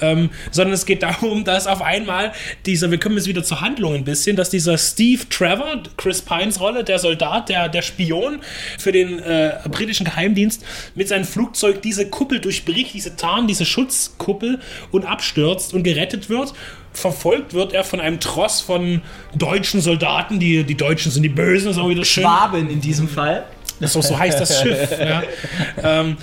ähm, 0.00 0.30
sondern 0.50 0.74
es 0.74 0.86
geht 0.86 1.02
darum, 1.02 1.44
dass 1.44 1.66
auf 1.66 1.82
einmal 1.82 2.32
dieser, 2.66 2.90
wir 2.90 2.98
kommen 2.98 3.16
jetzt 3.16 3.26
wieder 3.26 3.44
zur 3.44 3.60
Handlung 3.60 3.94
ein 3.94 4.04
bisschen, 4.04 4.36
dass 4.36 4.50
dieser 4.50 4.78
Steve 4.78 5.28
Trevor, 5.28 5.82
Chris 5.96 6.22
Pines 6.22 6.60
Rolle, 6.60 6.84
der 6.84 6.98
Soldat, 6.98 7.48
der, 7.48 7.68
der 7.68 7.82
Spion 7.82 8.40
für 8.78 8.92
den 8.92 9.18
äh, 9.18 9.58
britischen 9.70 10.04
Geheimdienst, 10.04 10.64
mit 10.94 11.08
seinem 11.08 11.24
Flugzeug 11.24 11.82
diese 11.82 12.08
Kuppel 12.08 12.40
durchbricht, 12.40 12.94
diese 12.94 13.16
Tarn, 13.16 13.46
diese 13.46 13.64
Schutzkuppel 13.64 14.60
und 14.90 15.04
abstürzt 15.12 15.74
und 15.74 15.82
gerettet 15.82 16.28
wird. 16.28 16.52
Verfolgt 16.92 17.54
wird 17.54 17.72
er 17.72 17.84
von 17.84 18.00
einem 18.00 18.20
Tross 18.20 18.60
von 18.60 19.00
deutschen 19.34 19.80
Soldaten, 19.80 20.40
die, 20.40 20.64
die 20.64 20.76
Deutschen 20.76 21.10
sind 21.10 21.22
die 21.22 21.28
Bösen, 21.28 21.70
ist 21.70 21.78
auch 21.78 21.88
wieder 21.88 22.04
schön. 22.04 22.24
Schwaben 22.24 22.68
in 22.68 22.80
diesem 22.80 23.08
Fall. 23.08 23.44
Das 23.80 23.90
ist 23.90 23.96
auch 23.96 24.02
so 24.02 24.18
heißt 24.18 24.40
das 24.40 24.60
Schiff. 24.60 24.90
ja. 24.98 25.22
ähm, 25.82 26.16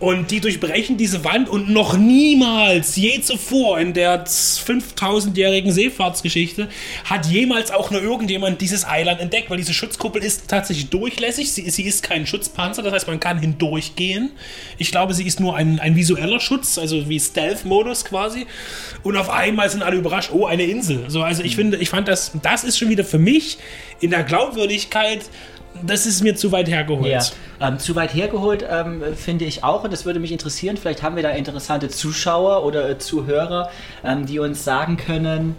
und 0.00 0.30
die 0.30 0.40
durchbrechen 0.40 0.96
diese 0.96 1.24
Wand 1.24 1.48
und 1.48 1.68
noch 1.70 1.96
niemals, 1.96 2.94
je 2.94 3.20
zuvor 3.20 3.80
in 3.80 3.94
der 3.94 4.26
5000-jährigen 4.26 5.72
Seefahrtsgeschichte, 5.72 6.68
hat 7.04 7.26
jemals 7.26 7.72
auch 7.72 7.90
nur 7.90 8.00
irgendjemand 8.00 8.60
dieses 8.60 8.86
Eiland 8.86 9.20
entdeckt, 9.20 9.50
weil 9.50 9.56
diese 9.56 9.74
Schutzkuppel 9.74 10.22
ist 10.22 10.48
tatsächlich 10.48 10.88
durchlässig. 10.90 11.52
Sie, 11.52 11.68
sie 11.70 11.82
ist 11.82 12.04
kein 12.04 12.26
Schutzpanzer, 12.26 12.82
das 12.82 12.92
heißt, 12.92 13.08
man 13.08 13.18
kann 13.18 13.40
hindurchgehen. 13.40 14.30
Ich 14.78 14.92
glaube, 14.92 15.14
sie 15.14 15.26
ist 15.26 15.40
nur 15.40 15.56
ein, 15.56 15.80
ein 15.80 15.96
visueller 15.96 16.38
Schutz, 16.38 16.78
also 16.78 17.08
wie 17.08 17.18
Stealth-Modus 17.18 18.04
quasi. 18.04 18.46
Und 19.02 19.16
auf 19.16 19.30
einmal 19.30 19.68
sind 19.68 19.82
alle 19.82 19.96
überrascht, 19.96 20.30
oh, 20.32 20.46
eine 20.46 20.62
Insel. 20.62 21.06
So, 21.08 21.22
also 21.22 21.42
ich 21.42 21.56
finde, 21.56 21.76
ich 21.78 21.88
fand 21.88 22.06
das, 22.06 22.32
das 22.42 22.62
ist 22.62 22.78
schon 22.78 22.88
wieder 22.88 23.04
für 23.04 23.18
mich 23.18 23.58
in 24.00 24.10
der 24.10 24.22
Glaubwürdigkeit, 24.22 25.22
das 25.82 26.06
ist 26.06 26.22
mir 26.22 26.36
zu 26.36 26.52
weit 26.52 26.68
hergeholt. 26.68 27.06
Ja, 27.60 27.68
ähm, 27.68 27.78
zu 27.78 27.94
weit 27.94 28.14
hergeholt 28.14 28.64
ähm, 28.68 29.02
finde 29.14 29.44
ich 29.44 29.64
auch 29.64 29.84
und 29.84 29.92
das 29.92 30.04
würde 30.04 30.20
mich 30.20 30.32
interessieren. 30.32 30.76
Vielleicht 30.76 31.02
haben 31.02 31.16
wir 31.16 31.22
da 31.22 31.30
interessante 31.30 31.88
Zuschauer 31.88 32.64
oder 32.64 32.88
äh, 32.88 32.98
Zuhörer, 32.98 33.70
ähm, 34.04 34.26
die 34.26 34.38
uns 34.38 34.64
sagen 34.64 34.96
können, 34.96 35.56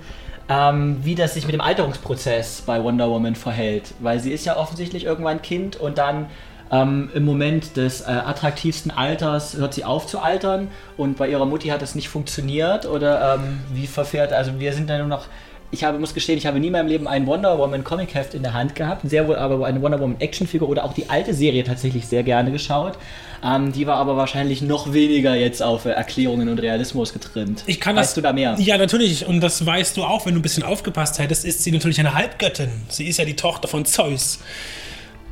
ähm, 0.49 0.97
wie 1.03 1.15
das 1.15 1.35
sich 1.35 1.45
mit 1.45 1.53
dem 1.53 1.61
Alterungsprozess 1.61 2.63
bei 2.65 2.83
Wonder 2.83 3.09
Woman 3.09 3.35
verhält. 3.35 3.93
Weil 3.99 4.19
sie 4.19 4.31
ist 4.31 4.45
ja 4.45 4.57
offensichtlich 4.57 5.05
irgendwann 5.05 5.41
Kind 5.41 5.75
und 5.75 5.97
dann 5.97 6.27
ähm, 6.71 7.09
im 7.13 7.25
Moment 7.25 7.77
des 7.77 8.01
äh, 8.01 8.05
attraktivsten 8.05 8.91
Alters 8.91 9.57
hört 9.57 9.73
sie 9.73 9.85
auf 9.85 10.05
zu 10.07 10.19
altern 10.19 10.69
und 10.97 11.17
bei 11.17 11.27
ihrer 11.27 11.45
Mutti 11.45 11.69
hat 11.69 11.81
das 11.81 11.95
nicht 11.95 12.09
funktioniert 12.09 12.85
oder 12.85 13.35
ähm, 13.35 13.59
wie 13.73 13.87
verfährt, 13.87 14.33
also 14.33 14.59
wir 14.59 14.73
sind 14.73 14.89
da 14.89 14.97
nur 14.99 15.07
noch 15.07 15.25
ich 15.71 15.83
habe, 15.83 15.99
muss 15.99 16.13
gestehen, 16.13 16.37
ich 16.37 16.45
habe 16.45 16.59
nie 16.59 16.67
in 16.67 16.73
meinem 16.73 16.87
Leben 16.87 17.07
ein 17.07 17.27
Wonder 17.27 17.57
Woman 17.59 17.83
Comic 17.83 18.13
Heft 18.15 18.33
in 18.33 18.41
der 18.41 18.53
Hand 18.53 18.75
gehabt, 18.75 19.07
sehr 19.07 19.27
wohl 19.27 19.35
aber 19.35 19.65
eine 19.65 19.81
Wonder 19.81 19.99
Woman 19.99 20.19
Actionfigur 20.19 20.67
oder 20.67 20.83
auch 20.83 20.93
die 20.93 21.09
alte 21.09 21.33
Serie 21.33 21.63
tatsächlich 21.63 22.07
sehr 22.07 22.23
gerne 22.23 22.51
geschaut. 22.51 22.97
Ähm, 23.43 23.71
die 23.71 23.87
war 23.87 23.97
aber 23.97 24.17
wahrscheinlich 24.17 24.61
noch 24.61 24.91
weniger 24.93 25.35
jetzt 25.35 25.61
auf 25.61 25.85
äh, 25.85 25.91
Erklärungen 25.91 26.49
und 26.49 26.59
Realismus 26.59 27.13
getrimmt. 27.13 27.63
Ich 27.67 27.79
kann 27.79 27.95
weißt 27.95 28.09
das. 28.09 28.15
du 28.15 28.21
da 28.21 28.33
mehr? 28.33 28.55
Ja, 28.59 28.77
natürlich. 28.77 29.25
Und 29.25 29.41
das 29.41 29.65
weißt 29.65 29.95
du 29.95 30.03
auch, 30.03 30.25
wenn 30.25 30.33
du 30.33 30.39
ein 30.39 30.43
bisschen 30.43 30.63
aufgepasst 30.63 31.19
hättest, 31.19 31.45
ist 31.45 31.63
sie 31.63 31.71
natürlich 31.71 31.99
eine 31.99 32.15
Halbgöttin. 32.15 32.69
Sie 32.89 33.07
ist 33.07 33.17
ja 33.17 33.25
die 33.25 33.35
Tochter 33.35 33.67
von 33.67 33.85
Zeus. 33.85 34.39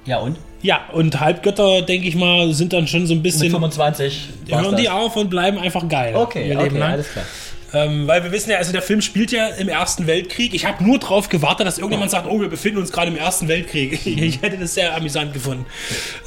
Ja 0.06 0.20
und? 0.20 0.38
Ja, 0.62 0.82
und 0.94 1.20
Halbgötter, 1.20 1.82
denke 1.82 2.08
ich 2.08 2.16
mal, 2.16 2.54
sind 2.54 2.74
dann 2.74 2.88
schon 2.88 3.08
so 3.08 3.14
ein 3.14 3.18
Mit 3.18 3.24
bisschen. 3.24 3.52
25 3.52 4.30
war's 4.50 4.64
hören 4.64 4.76
die 4.78 4.90
auf 4.90 5.16
und 5.16 5.30
bleiben 5.30 5.60
einfach 5.60 5.88
geil. 5.88 6.16
Okay, 6.16 6.56
okay, 6.56 6.82
alles 6.82 7.12
klar. 7.12 7.26
Ähm, 7.74 8.08
weil 8.08 8.24
wir 8.24 8.32
wissen 8.32 8.50
ja, 8.50 8.58
also 8.58 8.72
der 8.72 8.82
Film 8.82 9.02
spielt 9.02 9.32
ja 9.32 9.48
im 9.48 9.68
Ersten 9.68 10.08
Weltkrieg. 10.08 10.54
Ich 10.54 10.66
habe 10.66 10.84
nur 10.84 11.00
darauf 11.00 11.28
gewartet, 11.28 11.68
dass 11.68 11.78
irgendjemand 11.78 12.12
sagt, 12.12 12.28
oh, 12.28 12.40
wir 12.40 12.50
befinden 12.50 12.80
uns 12.80 12.92
gerade 12.92 13.12
im 13.12 13.18
Ersten 13.18 13.48
Weltkrieg. 13.48 14.00
Ich 14.28 14.42
hätte 14.42 14.58
das 14.58 14.74
sehr 14.74 14.96
amüsant 14.96 15.34
gefunden. 15.34 15.66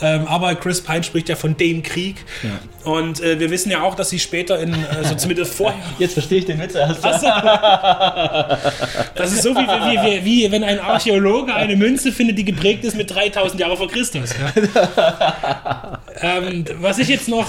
Ähm, 0.00 0.26
aber 0.26 0.54
Chris 0.54 0.80
Pine 0.80 1.02
spricht 1.02 1.28
ja 1.28 1.36
von 1.36 1.56
dem 1.56 1.82
Krieg. 1.82 2.16
Ja. 2.42 2.90
Und 2.90 3.20
äh, 3.20 3.38
wir 3.38 3.50
wissen 3.50 3.70
ja 3.70 3.82
auch, 3.82 3.94
dass 3.94 4.10
sie 4.10 4.18
später 4.18 4.58
in, 4.58 4.74
also 4.86 5.14
zumindest 5.14 5.54
vorher. 5.54 5.80
Jetzt 5.98 6.14
verstehe 6.14 6.38
ich 6.38 6.46
den 6.46 6.60
Witz 6.60 6.74
erst. 6.74 7.04
Achso. 7.04 7.26
Das 9.14 9.32
ist 9.32 9.42
so 9.42 9.54
wie, 9.54 9.66
wie, 9.66 10.22
wie, 10.22 10.24
wie, 10.24 10.52
wenn 10.52 10.64
ein 10.64 10.78
Archäologe 10.78 11.54
eine 11.54 11.76
Münze 11.76 12.12
findet, 12.12 12.38
die 12.38 12.44
geprägt 12.44 12.84
ist 12.84 12.96
mit 12.96 13.14
3000 13.14 13.60
Jahre 13.60 13.76
vor 13.76 13.88
Christus. 13.88 14.30
Ja. 14.32 16.00
ähm, 16.20 16.64
was 16.78 16.98
ich 16.98 17.08
jetzt 17.08 17.28
noch. 17.28 17.46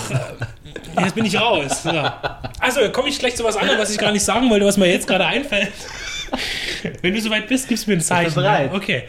Jetzt 0.99 1.15
bin 1.15 1.25
ich 1.25 1.39
raus. 1.39 1.83
Ja. 1.85 2.41
Also 2.59 2.89
komme 2.91 3.09
ich 3.09 3.19
gleich 3.19 3.35
zu 3.35 3.43
was 3.43 3.57
anderem, 3.57 3.79
was 3.79 3.91
ich 3.91 3.97
gar 3.97 4.11
nicht 4.11 4.23
sagen 4.23 4.49
wollte, 4.49 4.65
was 4.65 4.77
mir 4.77 4.87
jetzt 4.87 5.07
gerade 5.07 5.25
einfällt. 5.25 5.71
Wenn 7.01 7.13
du 7.13 7.21
soweit 7.21 7.47
bist, 7.47 7.67
gibst 7.67 7.85
du 7.85 7.91
mir 7.91 7.97
ein 7.97 8.01
Zeichen. 8.01 8.35
bereit. 8.35 8.71
Ja? 8.71 8.77
Okay. 8.77 9.03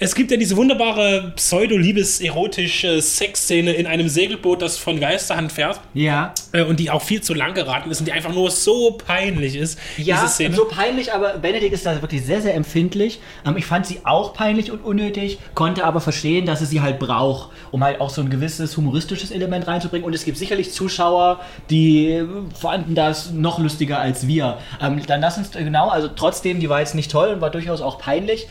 Es 0.00 0.16
gibt 0.16 0.32
ja 0.32 0.36
diese 0.36 0.56
wunderbare 0.56 1.32
pseudo-liebes-erotische 1.36 3.00
Sexszene 3.00 3.72
in 3.74 3.86
einem 3.86 4.08
Segelboot, 4.08 4.60
das 4.60 4.76
von 4.76 4.98
Geisterhand 4.98 5.52
fährt 5.52 5.80
Ja. 5.94 6.34
äh, 6.52 6.62
und 6.64 6.80
die 6.80 6.90
auch 6.90 7.00
viel 7.00 7.20
zu 7.20 7.32
lang 7.32 7.54
geraten 7.54 7.92
ist 7.92 8.00
und 8.00 8.06
die 8.06 8.12
einfach 8.12 8.32
nur 8.34 8.50
so 8.50 8.92
peinlich 8.92 9.54
ist, 9.54 9.78
Ja, 9.96 10.26
so 10.26 10.64
peinlich, 10.64 11.12
aber 11.12 11.38
Benedikt 11.38 11.72
ist 11.72 11.86
da 11.86 12.02
wirklich 12.02 12.24
sehr, 12.24 12.42
sehr 12.42 12.54
empfindlich. 12.54 13.20
Ähm, 13.46 13.56
ich 13.56 13.66
fand 13.66 13.86
sie 13.86 14.00
auch 14.02 14.34
peinlich 14.34 14.72
und 14.72 14.84
unnötig, 14.84 15.38
konnte 15.54 15.84
aber 15.84 16.00
verstehen, 16.00 16.44
dass 16.44 16.60
es 16.60 16.70
sie 16.70 16.80
halt 16.80 16.98
braucht, 16.98 17.50
um 17.70 17.84
halt 17.84 18.00
auch 18.00 18.10
so 18.10 18.20
ein 18.20 18.30
gewisses 18.30 18.76
humoristisches 18.76 19.30
Element 19.30 19.68
reinzubringen. 19.68 20.04
Und 20.04 20.12
es 20.12 20.24
gibt 20.24 20.38
sicherlich 20.38 20.72
Zuschauer, 20.72 21.40
die 21.70 22.08
äh, 22.10 22.26
fanden 22.60 22.96
das 22.96 23.30
noch 23.30 23.60
lustiger 23.60 24.00
als 24.00 24.26
wir. 24.26 24.58
Ähm, 24.82 25.00
dann 25.06 25.20
lass 25.20 25.38
uns 25.38 25.52
genau, 25.52 25.88
also 25.88 26.08
trotzdem, 26.08 26.58
die 26.58 26.68
war 26.68 26.80
jetzt 26.80 26.96
nicht 26.96 27.12
toll 27.12 27.28
und 27.28 27.40
war 27.40 27.50
durchaus 27.50 27.80
auch 27.80 27.98
peinlich. 27.98 28.48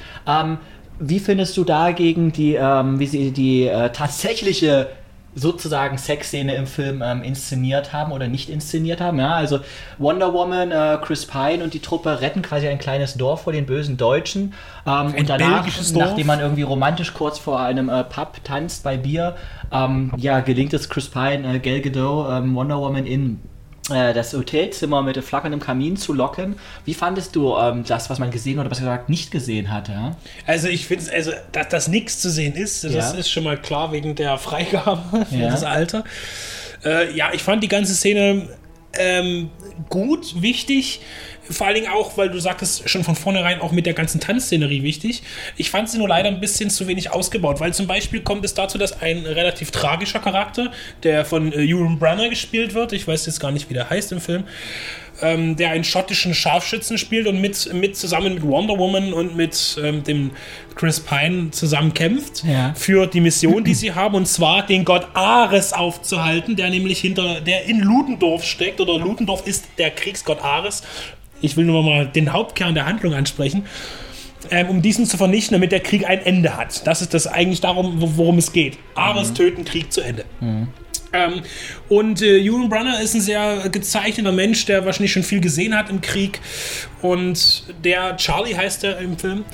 Wie 0.99 1.19
findest 1.19 1.57
du 1.57 1.63
dagegen 1.63 2.31
die, 2.31 2.55
ähm, 2.55 2.99
wie 2.99 3.07
sie 3.07 3.31
die 3.31 3.67
äh, 3.67 3.89
tatsächliche 3.91 4.87
sozusagen 5.35 5.97
Sexszene 5.97 6.55
im 6.55 6.67
Film 6.67 7.01
ähm, 7.03 7.23
inszeniert 7.23 7.93
haben 7.93 8.11
oder 8.11 8.27
nicht 8.27 8.49
inszeniert 8.49 9.01
haben. 9.01 9.19
Ja, 9.19 9.31
also 9.33 9.59
Wonder 9.97 10.33
Woman, 10.33 10.71
äh, 10.71 10.97
Chris 11.01 11.25
Pine 11.25 11.63
und 11.63 11.73
die 11.73 11.79
Truppe 11.79 12.21
retten 12.21 12.41
quasi 12.41 12.67
ein 12.67 12.79
kleines 12.79 13.15
Dorf 13.15 13.43
vor 13.43 13.53
den 13.53 13.65
bösen 13.65 13.97
Deutschen. 13.97 14.53
Ähm, 14.85 15.13
und 15.17 15.29
danach, 15.29 15.65
nachdem 15.93 16.27
man 16.27 16.39
irgendwie 16.39 16.61
romantisch 16.61 17.13
kurz 17.13 17.39
vor 17.39 17.59
einem 17.59 17.89
äh, 17.89 18.03
Pub 18.03 18.43
tanzt 18.43 18.83
bei 18.83 18.97
Bier, 18.97 19.35
ähm, 19.71 20.11
ja, 20.17 20.39
gelingt 20.41 20.73
es 20.73 20.89
Chris 20.89 21.09
Pine, 21.09 21.55
äh, 21.55 21.59
Gal 21.59 21.81
Gadot, 21.81 22.27
ähm, 22.31 22.55
Wonder 22.55 22.79
Woman 22.79 23.05
in 23.05 23.39
das 23.89 24.33
Hotelzimmer 24.33 25.01
mit 25.01 25.21
flackerndem 25.23 25.59
Kamin 25.59 25.97
zu 25.97 26.13
locken. 26.13 26.55
Wie 26.85 26.93
fandest 26.93 27.35
du 27.35 27.55
ähm, 27.57 27.83
das, 27.85 28.09
was 28.09 28.17
man 28.17 28.31
gesehen 28.31 28.59
oder 28.59 28.71
was 28.71 28.79
gesagt 28.79 29.09
nicht 29.09 29.29
gesehen 29.29 29.71
hat? 29.73 29.89
Ja? 29.89 30.15
Also 30.47 30.69
ich 30.69 30.87
finde, 30.87 31.11
also, 31.11 31.31
dass 31.51 31.67
das 31.67 31.87
nichts 31.89 32.19
zu 32.21 32.29
sehen 32.29 32.53
ist, 32.55 32.83
das 32.85 32.93
Ja. 32.93 33.11
ist 33.11 33.29
schon 33.29 33.43
mal 33.43 33.57
klar 33.57 33.91
wegen 33.91 34.15
der 34.15 34.37
Freigabe 34.37 35.25
für 35.29 35.35
Ja. 35.35 35.49
das 35.49 35.63
Alter. 35.63 36.05
Äh, 36.85 37.13
ja, 37.15 37.31
ich 37.33 37.43
fand 37.43 37.61
die 37.63 37.67
ganze 37.67 37.93
Szene 37.93 38.47
ähm, 38.95 39.49
gut, 39.89 40.41
wichtig. 40.41 41.01
Vor 41.49 41.67
allen 41.67 41.75
Dingen 41.75 41.87
auch, 41.91 42.17
weil 42.17 42.29
du 42.29 42.39
sagtest 42.39 42.89
schon 42.89 43.03
von 43.03 43.15
vornherein 43.15 43.59
auch 43.61 43.71
mit 43.71 43.85
der 43.85 43.93
ganzen 43.93 44.21
Tanzszenerie 44.21 44.81
wichtig. 44.83 45.23
Ich 45.57 45.69
fand 45.69 45.89
sie 45.89 45.97
nur 45.97 46.07
leider 46.07 46.29
ein 46.29 46.39
bisschen 46.39 46.69
zu 46.69 46.87
wenig 46.87 47.11
ausgebaut, 47.11 47.59
weil 47.59 47.73
zum 47.73 47.85
Beispiel 47.87 48.21
kommt 48.21 48.45
es 48.45 48.53
dazu, 48.53 48.77
dass 48.77 49.01
ein 49.01 49.25
relativ 49.25 49.71
tragischer 49.71 50.19
Charakter, 50.19 50.71
der 51.03 51.25
von 51.25 51.51
äh, 51.51 51.63
Ewan 51.63 51.99
Brunner 51.99 52.29
gespielt 52.29 52.73
wird, 52.73 52.93
ich 52.93 53.07
weiß 53.07 53.25
jetzt 53.25 53.39
gar 53.39 53.51
nicht, 53.51 53.69
wie 53.69 53.73
der 53.73 53.89
heißt 53.89 54.11
im 54.13 54.21
Film, 54.21 54.45
ähm, 55.21 55.55
der 55.55 55.71
einen 55.71 55.83
schottischen 55.83 56.33
Scharfschützen 56.33 56.97
spielt 56.97 57.27
und 57.27 57.39
mit, 57.39 57.71
mit 57.73 57.95
zusammen 57.97 58.33
mit 58.35 58.43
Wonder 58.43 58.77
Woman 58.77 59.13
und 59.13 59.35
mit 59.35 59.77
ähm, 59.83 60.03
dem 60.03 60.31
Chris 60.75 60.99
Pine 60.99 61.51
zusammen 61.51 61.93
kämpft 61.93 62.43
Ja. 62.45 62.73
für 62.75 63.05
die 63.05 63.21
Mission, 63.21 63.63
die 63.63 63.73
sie 63.75 63.93
haben, 63.93 64.15
und 64.15 64.27
zwar 64.27 64.65
den 64.65 64.85
Gott 64.85 65.07
Ares 65.13 65.71
aufzuhalten, 65.73 66.55
der 66.55 66.69
nämlich 66.69 66.99
hinter, 66.99 67.41
der 67.41 67.65
in 67.65 67.79
Ludendorff 67.79 68.43
steckt, 68.43 68.81
oder 68.81 68.97
Ludendorff 68.97 69.45
ist 69.45 69.65
der 69.77 69.91
Kriegsgott 69.91 70.41
Ares. 70.41 70.83
Ich 71.43 71.55
will 71.57 71.65
nur 71.65 71.83
mal 71.83 72.07
den 72.07 72.33
Hauptkern 72.33 72.73
der 72.73 72.85
Handlung 72.87 73.13
ansprechen. 73.13 73.65
Ähm, 74.49 74.69
um 74.69 74.81
diesen 74.81 75.05
zu 75.05 75.15
vernichten, 75.17 75.53
damit 75.53 75.71
der 75.71 75.79
Krieg 75.79 76.05
ein 76.05 76.19
Ende 76.19 76.57
hat. 76.57 76.85
Das 76.85 77.01
ist 77.01 77.13
das 77.13 77.27
eigentlich 77.27 77.61
darum, 77.61 78.01
wo- 78.01 78.11
worum 78.17 78.37
es 78.39 78.51
geht. 78.51 78.77
Ares 78.95 79.33
töten, 79.33 79.63
Krieg 79.63 79.93
zu 79.93 80.01
Ende. 80.01 80.25
Ähm, 81.13 81.41
und 81.87 82.21
äh, 82.21 82.39
Ewan 82.39 82.67
Brunner 82.67 82.99
ist 83.01 83.13
ein 83.13 83.21
sehr 83.21 83.69
gezeichneter 83.69 84.31
Mensch, 84.33 84.65
der 84.65 84.85
wahrscheinlich 84.85 85.13
schon 85.13 85.23
viel 85.23 85.39
gesehen 85.39 85.73
hat 85.77 85.89
im 85.89 86.01
Krieg. 86.01 86.41
Und 87.01 87.63
der 87.85 88.17
Charlie 88.17 88.55
heißt 88.55 88.83
er 88.83 88.97
im 88.99 89.17
Film. 89.17 89.45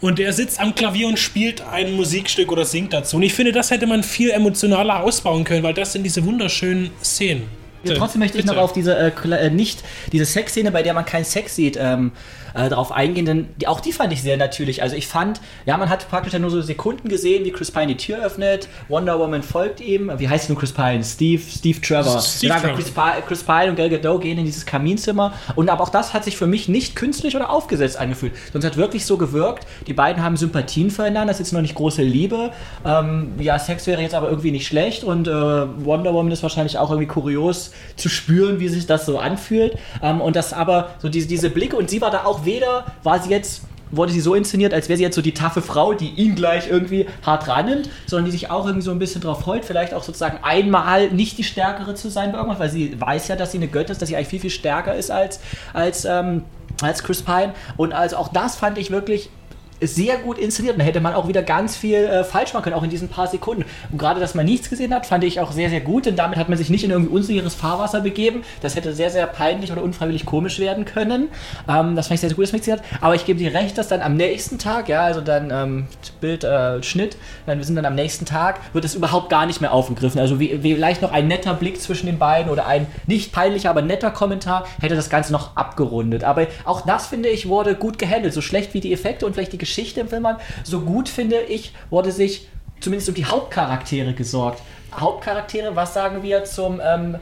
Und 0.00 0.18
der 0.18 0.32
sitzt 0.32 0.58
am 0.60 0.74
Klavier 0.74 1.08
und 1.08 1.18
spielt 1.18 1.60
ein 1.60 1.92
Musikstück 1.94 2.50
oder 2.52 2.64
singt 2.64 2.92
dazu. 2.94 3.16
Und 3.16 3.24
ich 3.24 3.34
finde, 3.34 3.52
das 3.52 3.70
hätte 3.70 3.86
man 3.86 4.02
viel 4.04 4.30
emotionaler 4.30 5.02
ausbauen 5.02 5.44
können, 5.44 5.64
weil 5.64 5.74
das 5.74 5.92
sind 5.92 6.04
diese 6.04 6.24
wunderschönen 6.24 6.90
Szenen. 7.02 7.42
Trotzdem 7.84 8.20
möchte 8.20 8.38
ich 8.38 8.44
noch 8.44 8.54
Bitte. 8.54 8.64
auf 8.64 8.72
diese 8.72 8.96
äh, 8.96 9.10
äh, 9.30 9.50
nicht 9.50 9.82
diese 10.12 10.24
Sexszene, 10.24 10.70
bei 10.70 10.82
der 10.82 10.94
man 10.94 11.04
keinen 11.04 11.24
Sex 11.24 11.54
sieht, 11.56 11.78
ähm, 11.80 12.12
äh, 12.54 12.68
darauf 12.68 12.92
eingehen, 12.92 13.26
denn 13.26 13.48
die, 13.56 13.66
auch 13.66 13.80
die 13.80 13.92
fand 13.92 14.12
ich 14.12 14.22
sehr 14.22 14.36
natürlich. 14.36 14.82
Also 14.82 14.96
ich 14.96 15.06
fand, 15.06 15.40
ja, 15.66 15.76
man 15.76 15.88
hat 15.88 16.08
praktisch 16.08 16.32
ja 16.32 16.38
nur 16.38 16.50
so 16.50 16.60
Sekunden 16.60 17.08
gesehen, 17.08 17.44
wie 17.44 17.52
Chris 17.52 17.70
Pine 17.70 17.88
die 17.88 17.96
Tür 17.96 18.24
öffnet, 18.24 18.68
Wonder 18.88 19.18
Woman 19.18 19.42
folgt 19.42 19.80
ihm. 19.80 20.10
Wie 20.16 20.28
heißt 20.28 20.48
nun 20.48 20.58
Chris 20.58 20.72
Pine? 20.72 21.02
Steve, 21.04 21.42
Steve 21.42 21.80
Trevor. 21.80 22.20
Steve 22.20 22.54
Genau, 22.54 22.74
Trevor. 22.74 23.12
Chris, 23.16 23.26
Chris 23.26 23.42
Pine 23.42 23.70
und 23.70 23.76
Gal 23.76 23.90
Gadot 23.90 24.20
gehen 24.20 24.38
in 24.38 24.44
dieses 24.44 24.66
Kaminzimmer 24.66 25.32
und 25.54 25.68
aber 25.70 25.84
auch 25.84 25.88
das 25.88 26.14
hat 26.14 26.24
sich 26.24 26.36
für 26.36 26.46
mich 26.46 26.68
nicht 26.68 26.96
künstlich 26.96 27.36
oder 27.36 27.50
aufgesetzt 27.50 27.98
angefühlt, 27.98 28.32
sondern 28.52 28.68
es 28.68 28.72
hat 28.72 28.76
wirklich 28.76 29.06
so 29.06 29.16
gewirkt. 29.16 29.66
Die 29.86 29.92
beiden 29.92 30.22
haben 30.22 30.36
Sympathien 30.36 30.90
füreinander, 30.90 31.32
das 31.32 31.40
ist 31.40 31.48
jetzt 31.48 31.52
noch 31.52 31.62
nicht 31.62 31.74
große 31.74 32.02
Liebe. 32.02 32.52
Ähm, 32.84 33.32
ja, 33.38 33.58
Sex 33.58 33.86
wäre 33.86 34.02
jetzt 34.02 34.14
aber 34.14 34.28
irgendwie 34.28 34.50
nicht 34.50 34.66
schlecht 34.66 35.04
und 35.04 35.28
äh, 35.28 35.30
Wonder 35.30 36.14
Woman 36.14 36.32
ist 36.32 36.42
wahrscheinlich 36.42 36.78
auch 36.78 36.90
irgendwie 36.90 37.08
kurios 37.08 37.72
zu 37.96 38.08
spüren, 38.08 38.60
wie 38.60 38.68
sich 38.68 38.86
das 38.86 39.06
so 39.06 39.18
anfühlt. 39.18 39.76
Ähm, 40.02 40.20
und 40.20 40.36
das 40.36 40.52
aber 40.52 40.90
so 40.98 41.08
diese, 41.08 41.28
diese 41.28 41.50
Blicke 41.50 41.76
und 41.76 41.90
sie 41.90 42.00
war 42.00 42.10
da 42.10 42.24
auch 42.24 42.44
weder, 42.48 42.86
war 43.02 43.22
sie 43.22 43.30
jetzt 43.30 43.62
wurde 43.90 44.12
sie 44.12 44.20
so 44.20 44.34
inszeniert, 44.34 44.74
als 44.74 44.88
wäre 44.88 44.96
sie 44.96 45.02
jetzt 45.02 45.14
so 45.14 45.22
die 45.22 45.32
taffe 45.32 45.62
Frau, 45.62 45.94
die 45.94 46.10
ihn 46.10 46.34
gleich 46.34 46.68
irgendwie 46.68 47.06
hart 47.24 47.48
rannimmt, 47.48 47.88
sondern 48.06 48.26
die 48.26 48.32
sich 48.32 48.50
auch 48.50 48.66
irgendwie 48.66 48.84
so 48.84 48.90
ein 48.90 48.98
bisschen 48.98 49.20
drauf 49.20 49.40
freut, 49.40 49.64
vielleicht 49.64 49.94
auch 49.94 50.02
sozusagen 50.02 50.38
einmal 50.42 51.10
nicht 51.10 51.38
die 51.38 51.44
Stärkere 51.44 51.94
zu 51.94 52.10
sein 52.10 52.32
bei 52.32 52.38
irgendwas, 52.38 52.60
weil 52.60 52.70
sie 52.70 53.00
weiß 53.00 53.28
ja, 53.28 53.36
dass 53.36 53.52
sie 53.52 53.58
eine 53.58 53.68
Göttin 53.68 53.92
ist, 53.92 54.02
dass 54.02 54.08
sie 54.08 54.16
eigentlich 54.16 54.28
viel, 54.28 54.40
viel 54.40 54.50
stärker 54.50 54.94
ist 54.94 55.10
als, 55.10 55.40
als, 55.72 56.04
ähm, 56.04 56.44
als 56.82 57.02
Chris 57.02 57.22
Pine. 57.22 57.54
Und 57.76 57.92
also 57.92 58.16
auch 58.16 58.28
das 58.28 58.56
fand 58.56 58.78
ich 58.78 58.90
wirklich 58.90 59.30
sehr 59.80 60.18
gut 60.18 60.38
inszeniert 60.38 60.74
und 60.74 60.80
da 60.80 60.84
hätte 60.84 61.00
man 61.00 61.14
auch 61.14 61.28
wieder 61.28 61.42
ganz 61.42 61.76
viel 61.76 61.98
äh, 61.98 62.24
falsch 62.24 62.52
machen 62.52 62.64
können, 62.64 62.76
auch 62.76 62.82
in 62.82 62.90
diesen 62.90 63.08
paar 63.08 63.26
Sekunden. 63.26 63.64
Und 63.90 63.98
gerade, 63.98 64.20
dass 64.20 64.34
man 64.34 64.44
nichts 64.44 64.68
gesehen 64.68 64.92
hat, 64.92 65.06
fand 65.06 65.24
ich 65.24 65.40
auch 65.40 65.52
sehr, 65.52 65.70
sehr 65.70 65.80
gut, 65.80 66.06
denn 66.06 66.16
damit 66.16 66.38
hat 66.38 66.48
man 66.48 66.58
sich 66.58 66.70
nicht 66.70 66.84
in 66.84 66.90
irgendwie 66.90 67.14
unsicheres 67.14 67.54
Fahrwasser 67.54 68.00
begeben. 68.00 68.42
Das 68.60 68.74
hätte 68.74 68.92
sehr, 68.92 69.10
sehr 69.10 69.26
peinlich 69.26 69.70
oder 69.70 69.82
unfreiwillig 69.82 70.26
komisch 70.26 70.58
werden 70.58 70.84
können. 70.84 71.28
Ähm, 71.68 71.94
das 71.94 72.08
fand 72.08 72.16
ich 72.16 72.20
sehr, 72.20 72.30
sehr 72.30 72.36
gut, 72.36 72.44
dass 72.44 72.52
man 72.52 72.78
hat. 72.78 72.82
Aber 73.00 73.14
ich 73.14 73.24
gebe 73.24 73.38
dir 73.38 73.54
recht, 73.54 73.78
dass 73.78 73.88
dann 73.88 74.02
am 74.02 74.16
nächsten 74.16 74.58
Tag, 74.58 74.88
ja, 74.88 75.02
also 75.02 75.20
dann 75.20 75.50
ähm, 75.52 75.86
Bild, 76.20 76.44
äh, 76.44 76.82
Schnitt, 76.82 77.16
dann, 77.46 77.58
wir 77.58 77.64
sind 77.64 77.76
dann 77.76 77.86
am 77.86 77.94
nächsten 77.94 78.24
Tag, 78.24 78.60
wird 78.72 78.84
es 78.84 78.94
überhaupt 78.94 79.30
gar 79.30 79.46
nicht 79.46 79.60
mehr 79.60 79.72
aufgegriffen. 79.72 80.20
Also 80.20 80.40
wie, 80.40 80.62
wie 80.62 80.74
vielleicht 80.74 81.02
noch 81.02 81.12
ein 81.12 81.28
netter 81.28 81.54
Blick 81.54 81.80
zwischen 81.80 82.06
den 82.06 82.18
beiden 82.18 82.50
oder 82.50 82.66
ein 82.66 82.86
nicht 83.06 83.32
peinlicher, 83.32 83.70
aber 83.70 83.82
netter 83.82 84.10
Kommentar 84.10 84.66
hätte 84.80 84.96
das 84.96 85.08
Ganze 85.08 85.32
noch 85.32 85.56
abgerundet. 85.56 86.24
Aber 86.24 86.46
auch 86.64 86.80
das, 86.80 87.06
finde 87.06 87.28
ich, 87.28 87.48
wurde 87.48 87.74
gut 87.74 87.98
gehandelt. 87.98 88.34
So 88.34 88.40
schlecht 88.40 88.74
wie 88.74 88.80
die 88.80 88.92
Effekte 88.92 89.24
und 89.24 89.34
vielleicht 89.34 89.52
die 89.52 89.58
Geschichte 89.58 89.67
im 89.98 90.08
Film 90.08 90.24
waren, 90.24 90.36
so 90.64 90.80
gut, 90.80 91.08
finde 91.08 91.40
ich, 91.42 91.72
wurde 91.90 92.12
sich 92.12 92.48
zumindest 92.80 93.08
um 93.08 93.14
die 93.14 93.24
Hauptcharaktere 93.24 94.12
gesorgt. 94.14 94.62
Hauptcharaktere, 94.92 95.76
was 95.76 95.94
sagen 95.94 96.22
wir 96.22 96.44
zum... 96.44 96.80
Ähm, 96.84 97.16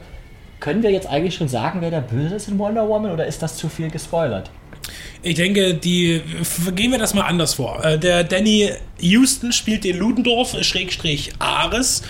können 0.59 0.81
wir 0.81 0.91
jetzt 0.91 1.07
eigentlich 1.07 1.35
schon 1.35 1.47
sagen, 1.47 1.81
wer 1.81 1.91
der 1.91 2.01
Böse 2.01 2.35
ist 2.35 2.47
in 2.47 2.57
Wonder 2.57 2.87
Woman 2.87 3.11
oder 3.11 3.27
ist 3.27 3.43
das 3.43 3.57
zu 3.57 3.69
viel 3.69 3.91
gespoilert? 3.91 4.49
Ich 5.21 5.35
denke, 5.35 5.73
die 5.73 6.21
gehen 6.75 6.91
wir 6.91 6.97
das 6.97 7.13
mal 7.13 7.23
anders 7.23 7.55
vor. 7.55 7.83
Äh, 7.83 7.99
Der 7.99 8.23
Danny 8.23 8.71
Houston 8.99 9.51
spielt 9.51 9.83
den 9.83 9.97
Ludendorff, 9.97 10.55
Schrägstrich 10.63 11.33
Ares. 11.39 12.01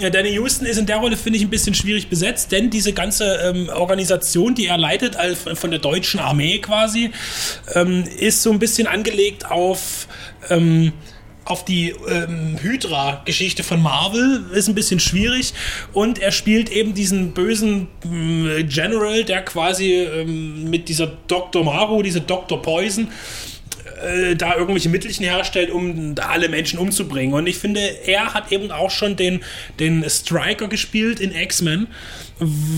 Äh, 0.00 0.10
Danny 0.10 0.30
Houston 0.30 0.66
ist 0.66 0.78
in 0.78 0.86
der 0.86 0.96
Rolle, 0.96 1.16
finde 1.16 1.38
ich, 1.38 1.44
ein 1.44 1.50
bisschen 1.50 1.74
schwierig 1.74 2.08
besetzt, 2.08 2.52
denn 2.52 2.70
diese 2.70 2.92
ganze 2.92 3.24
ähm, 3.44 3.68
Organisation, 3.68 4.54
die 4.54 4.66
er 4.66 4.78
leitet, 4.78 5.16
als 5.16 5.38
von 5.54 5.70
der 5.70 5.80
deutschen 5.80 6.20
Armee 6.20 6.58
quasi, 6.58 7.10
ähm, 7.74 8.04
ist 8.18 8.42
so 8.42 8.50
ein 8.50 8.58
bisschen 8.58 8.86
angelegt 8.86 9.50
auf. 9.50 10.08
Ähm, 10.48 10.92
auf 11.46 11.64
die 11.64 11.92
ähm, 12.08 12.58
Hydra-Geschichte 12.62 13.64
von 13.64 13.82
Marvel 13.82 14.44
ist 14.52 14.68
ein 14.68 14.74
bisschen 14.76 15.00
schwierig 15.00 15.52
und 15.92 16.20
er 16.20 16.30
spielt 16.30 16.70
eben 16.70 16.94
diesen 16.94 17.32
bösen 17.32 17.88
ähm, 18.04 18.68
General, 18.68 19.24
der 19.24 19.42
quasi 19.42 19.94
ähm, 19.94 20.70
mit 20.70 20.88
dieser 20.88 21.08
Dr. 21.26 21.64
Maru, 21.64 22.02
diese 22.02 22.20
Dr. 22.20 22.62
Poison, 22.62 23.08
äh, 24.02 24.36
da 24.36 24.54
irgendwelche 24.56 24.88
Mittelchen 24.88 25.24
herstellt, 25.24 25.70
um 25.70 26.14
alle 26.20 26.48
Menschen 26.48 26.78
umzubringen. 26.78 27.34
Und 27.34 27.46
ich 27.46 27.58
finde, 27.58 27.80
er 28.06 28.34
hat 28.34 28.52
eben 28.52 28.70
auch 28.70 28.90
schon 28.90 29.16
den, 29.16 29.42
den 29.78 30.08
Striker 30.08 30.68
gespielt 30.68 31.20
in 31.20 31.34
X-Men. 31.34 31.86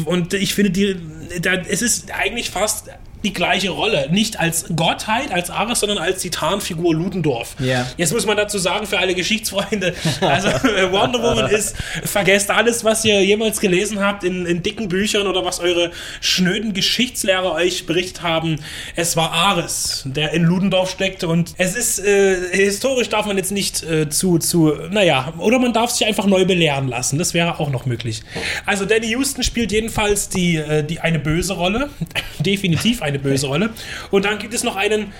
Und 0.04 0.34
ich 0.34 0.54
finde, 0.54 0.70
die, 0.70 0.96
da, 1.40 1.54
es 1.54 1.82
ist 1.82 2.10
eigentlich 2.12 2.50
fast 2.50 2.90
die 3.22 3.32
gleiche 3.32 3.70
Rolle. 3.70 4.08
Nicht 4.10 4.38
als 4.38 4.66
Gottheit, 4.74 5.32
als 5.32 5.50
Ares, 5.50 5.80
sondern 5.80 5.98
als 5.98 6.22
Titanfigur 6.22 6.94
Ludendorff. 6.94 7.56
Ja. 7.58 7.86
Jetzt 7.96 8.12
muss 8.12 8.26
man 8.26 8.36
dazu 8.36 8.58
sagen, 8.58 8.86
für 8.86 8.98
alle 8.98 9.14
Geschichtsfreunde, 9.14 9.94
also 10.20 10.48
Wonder 10.92 11.22
Woman 11.22 11.50
ist, 11.50 11.76
vergesst 12.04 12.50
alles, 12.50 12.84
was 12.84 13.04
ihr 13.04 13.24
jemals 13.24 13.60
gelesen 13.60 14.00
habt 14.00 14.24
in, 14.24 14.46
in 14.46 14.62
dicken 14.62 14.88
Büchern 14.88 15.26
oder 15.26 15.44
was 15.44 15.60
eure 15.60 15.90
schnöden 16.20 16.74
Geschichtslehrer 16.74 17.52
euch 17.52 17.86
berichtet 17.86 18.22
haben. 18.22 18.58
Es 18.96 19.16
war 19.16 19.32
Ares, 19.32 20.02
der 20.04 20.32
in 20.32 20.44
Ludendorff 20.44 20.90
steckte 20.90 21.28
und 21.28 21.54
es 21.58 21.74
ist, 21.74 21.98
äh, 21.98 22.36
historisch 22.52 23.08
darf 23.08 23.26
man 23.26 23.36
jetzt 23.36 23.52
nicht 23.52 23.82
äh, 23.82 24.08
zu, 24.08 24.38
zu, 24.38 24.72
naja, 24.90 25.32
oder 25.38 25.58
man 25.58 25.72
darf 25.72 25.90
sich 25.90 26.06
einfach 26.06 26.26
neu 26.26 26.44
belehren 26.44 26.88
lassen. 26.88 27.18
Das 27.18 27.34
wäre 27.34 27.58
auch 27.58 27.70
noch 27.70 27.86
möglich. 27.86 28.22
Also 28.66 28.84
Danny 28.84 29.08
Houston 29.08 29.42
spielt 29.42 29.72
jedenfalls 29.72 30.28
die, 30.28 30.56
äh, 30.56 30.82
die 30.82 31.00
eine 31.00 31.18
böse 31.18 31.54
Rolle. 31.54 31.90
Definitiv 32.38 33.02
eine 33.02 33.11
böse 33.18 33.46
Rolle. 33.46 33.70
Und 34.10 34.24
dann 34.24 34.38
gibt 34.38 34.54
es 34.54 34.62
noch 34.64 34.76
einen, 34.76 35.12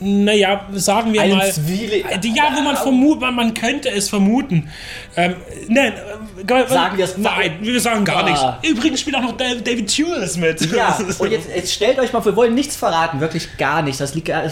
naja, 0.00 0.66
sagen 0.72 1.12
wir 1.12 1.20
Einen 1.22 1.36
mal. 1.38 1.48
Zwieli- 1.48 2.18
die, 2.18 2.34
ja, 2.34 2.48
wo 2.54 2.60
man 2.62 2.76
vermutet, 2.76 3.32
man, 3.32 3.54
könnte 3.54 3.88
es 3.90 4.08
vermuten. 4.08 4.68
Ähm, 5.16 5.36
nein, 5.68 5.92
äh, 5.92 6.68
Sagen 6.68 6.98
wir 6.98 7.04
es- 7.04 7.16
Nein, 7.16 7.58
wir 7.60 7.80
sagen 7.80 8.04
gar 8.04 8.24
Ah. 8.26 8.58
nichts. 8.60 8.68
Übrigens 8.68 9.00
spielt 9.00 9.14
auch 9.16 9.22
noch 9.22 9.36
Da- 9.36 9.54
David 9.54 9.86
Thewlis 9.86 10.36
mit. 10.36 10.60
Ja, 10.72 10.98
und 11.18 11.30
jetzt, 11.30 11.48
jetzt 11.54 11.72
stellt 11.72 11.98
euch 12.00 12.12
mal 12.12 12.20
vor, 12.20 12.32
wir 12.32 12.36
wollen 12.36 12.54
nichts 12.54 12.74
verraten, 12.74 13.20
wirklich 13.20 13.56
gar 13.56 13.82
nicht. 13.82 14.00
Das 14.00 14.14
liegt 14.16 14.26
gar, 14.26 14.42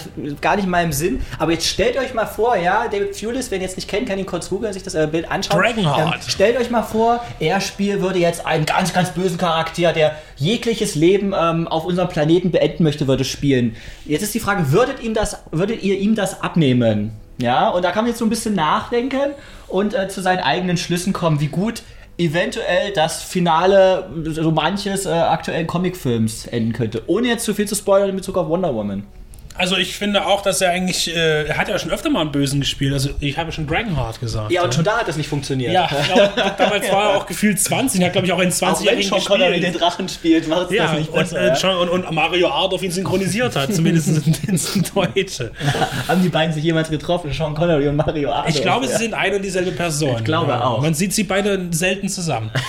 gar 0.41 0.55
nicht 0.57 0.65
in 0.67 0.71
meinem 0.71 0.93
Sinn. 0.93 1.21
Aber 1.41 1.51
jetzt 1.53 1.67
stellt 1.67 1.99
euch 1.99 2.15
mal 2.15 2.25
vor, 2.25 2.57
ja, 2.57 2.87
David 2.89 3.12
Thewlis, 3.12 3.51
wenn 3.51 3.61
ihr 3.61 3.67
jetzt 3.67 3.77
nicht 3.77 3.89
kennt, 3.89 4.09
kann 4.09 4.19
ihn 4.19 4.27
kurz 4.27 4.49
googeln, 4.49 4.73
sich 4.73 4.85
das 4.85 4.95
äh, 4.95 5.09
Bild 5.11 5.29
anschauen. 5.31 5.61
Dragonheart. 5.61 6.15
Ähm, 6.15 6.21
stellt 6.31 6.57
euch 6.57 6.71
mal 6.71 6.83
vor, 6.83 7.23
er 7.41 7.61
spiel, 7.61 8.01
würde 8.01 8.21
jetzt 8.21 8.47
einen 8.47 8.65
ganz, 8.65 8.93
ganz 8.95 9.11
bösen 9.11 9.39
Charakter, 9.39 9.93
der 9.93 10.17
jegliches 10.43 10.95
Leben 10.95 11.35
ähm, 11.39 11.69
auf 11.69 11.85
unserem 11.85 12.09
Planeten 12.09 12.51
beenden 12.51 12.83
möchte, 12.85 13.07
würde 13.07 13.25
spielen. 13.25 13.77
Jetzt 14.05 14.23
ist 14.23 14.35
die 14.35 14.41
Frage, 14.41 14.73
würdet, 14.73 15.03
ihm 15.03 15.15
das, 15.15 15.43
würdet 15.51 15.83
ihr 15.83 15.99
ihm 15.99 16.15
das 16.15 16.43
abnehmen? 16.43 17.13
Ja, 17.39 17.71
und 17.71 17.85
da 17.85 17.91
kann 17.93 18.05
man 18.05 18.11
jetzt 18.11 18.19
so 18.19 18.27
ein 18.27 18.31
bisschen 18.31 18.55
nachdenken 18.55 19.33
und 19.69 19.95
äh, 19.95 20.09
zu 20.09 20.21
seinen 20.21 20.41
eigenen 20.41 20.77
Schlüssen 20.77 21.13
kommen, 21.13 21.41
wie 21.41 21.49
gut 21.49 21.83
eventuell 22.19 22.93
das 22.93 23.23
Finale 23.23 24.11
so 24.27 24.51
manches 24.51 25.07
äh, 25.07 25.11
aktuellen 25.11 25.67
Comicfilms 25.67 26.47
enden 26.47 26.73
könnte. 26.73 27.03
Ohne 27.07 27.29
jetzt 27.29 27.45
zu 27.45 27.55
viel 27.55 27.67
zu 27.67 27.75
spoilern 27.75 28.11
in 28.11 28.17
Bezug 28.17 28.37
auf 28.37 28.49
Wonder 28.49 28.75
Woman. 28.75 29.05
Also 29.54 29.76
ich 29.76 29.97
finde 29.97 30.26
auch, 30.26 30.42
dass 30.42 30.61
er 30.61 30.71
eigentlich, 30.71 31.14
äh, 31.14 31.44
er 31.44 31.56
hat 31.56 31.68
ja 31.68 31.78
schon 31.78 31.90
öfter 31.90 32.11
mal 32.11 32.21
einen 32.23 32.32
Bösen 32.32 32.61
gespielt. 32.61 32.92
Also 32.92 33.11
ich 33.21 33.37
habe 33.37 33.52
schon 33.52 33.66
Dragonheart 33.66 34.21
gesagt. 34.21 34.50
Ja, 34.50 34.62
und 34.62 34.75
schon 34.75 34.85
da 34.85 34.99
hat 34.99 35.09
das 35.09 35.16
nicht 35.16 35.28
funktioniert. 35.28 35.73
Ja, 35.73 35.88
ich 35.90 36.06
glaube, 36.12 36.32
damals 36.59 36.90
war 36.90 37.11
er 37.12 37.16
auch 37.18 37.26
gefühlt 37.26 37.61
20 37.61 38.00
und 38.00 38.06
hat, 38.06 38.12
glaube 38.12 38.26
ich, 38.26 38.32
auch 38.32 38.38
einen 38.38 38.52
Auch 38.52 38.61
wenn 38.61 38.68
20-Jährigen 38.68 39.09
Sean 39.11 39.25
Connery 39.25 39.52
den 39.52 39.61
gespielt. 39.61 39.80
Drachen 39.82 40.09
spielt, 40.09 40.49
macht 40.49 40.71
es 40.71 40.76
Ja, 40.76 40.85
das 40.85 40.99
nicht 40.99 41.11
und, 41.11 41.18
besser. 41.18 41.40
äh, 41.40 41.47
ja? 41.49 41.56
schon, 41.56 41.76
und, 41.88 42.04
und 42.06 42.14
Mario 42.14 42.49
Adolf 42.49 42.82
ihn 42.82 42.90
synchronisiert 42.90 43.54
hat, 43.56 43.75
zumindest 43.75 44.26
ins 44.47 44.73
Deutsche. 44.94 45.52
Haben 46.09 46.23
die 46.23 46.28
beiden 46.28 46.54
sich 46.54 46.64
jemals 46.64 46.88
getroffen, 46.88 47.32
Sean 47.32 47.54
Connery 47.54 47.88
und 47.88 47.97
Mario 47.97 48.30
Adolf? 48.32 48.54
Ich 48.54 48.62
glaube, 48.62 48.87
ja. 48.87 48.92
sie 48.92 49.04
sind 49.04 49.14
eine 49.14 49.37
und 49.37 49.42
dieselbe 49.42 49.73
Person. 49.73 50.16
Ich 50.18 50.25
glaube 50.25 50.64
auch. 50.64 50.80
Man 50.80 50.94
sieht 50.94 51.12
sie 51.12 51.25
beide 51.25 51.68
selten 51.71 52.09
zusammen. 52.09 52.50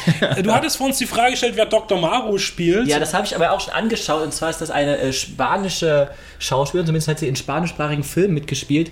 Du 0.44 0.52
hattest 0.54 0.78
vor 0.78 0.88
uns 0.88 0.98
die 0.98 1.06
Frage 1.06 1.32
gestellt, 1.32 1.54
wer 1.56 1.66
Dr. 1.66 2.00
Maru 2.00 2.38
spielt. 2.38 2.88
Ja, 2.88 3.00
das 3.00 3.14
habe 3.14 3.26
ich 3.26 3.36
aber 3.36 3.52
auch 3.52 3.60
schon 3.60 3.74
angeschaut. 3.74 4.24
Und 4.24 4.34
zwar 4.34 4.50
ist 4.50 4.62
das 4.62 4.72
eine 4.72 4.98
äh, 4.98 5.14
spanische 5.14 6.10
Schauspielerin, 6.40 6.73
zumindest 6.82 7.08
hat 7.08 7.20
sie 7.20 7.28
in 7.28 7.36
spanischsprachigen 7.36 8.04
Filmen 8.04 8.34
mitgespielt. 8.34 8.92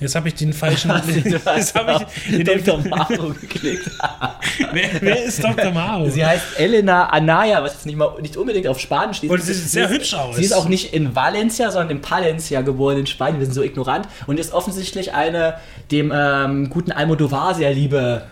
Jetzt 0.00 0.14
habe 0.14 0.28
ich 0.28 0.34
den 0.34 0.52
falschen. 0.54 0.90
Jetzt 1.14 1.74
habe 1.74 2.06
ich 2.30 2.44
den, 2.44 2.64
Dr. 2.64 2.78
Maru 2.88 3.34
geklickt. 3.34 3.90
wer, 4.72 4.88
wer 5.00 5.24
ist 5.24 5.44
Dr. 5.44 5.70
Maru? 5.72 6.08
Sie 6.08 6.24
heißt 6.24 6.58
Elena 6.58 7.10
Anaya, 7.10 7.62
was 7.62 7.74
jetzt 7.74 7.86
nicht, 7.86 7.96
mal, 7.96 8.14
nicht 8.20 8.36
unbedingt 8.36 8.66
auf 8.66 8.80
Spanisch 8.80 9.18
steht. 9.18 9.30
Und 9.30 9.42
sie 9.42 9.52
sieht 9.52 9.68
sehr 9.68 9.90
hübsch 9.90 10.14
aus. 10.14 10.36
Sie 10.36 10.44
ist 10.44 10.52
auch 10.52 10.68
nicht 10.68 10.94
in 10.94 11.14
Valencia, 11.14 11.70
sondern 11.70 11.98
in 11.98 12.00
Palencia 12.00 12.62
geboren, 12.62 12.98
in 12.98 13.06
Spanien. 13.06 13.40
Wir 13.40 13.46
sind 13.46 13.54
so 13.54 13.62
ignorant. 13.62 14.08
Und 14.26 14.40
ist 14.40 14.54
offensichtlich 14.54 15.12
eine 15.12 15.56
dem 15.90 16.10
ähm, 16.14 16.70
guten 16.70 16.92
Almodovar 16.92 17.54
sehr 17.54 17.74
liebe 17.74 18.22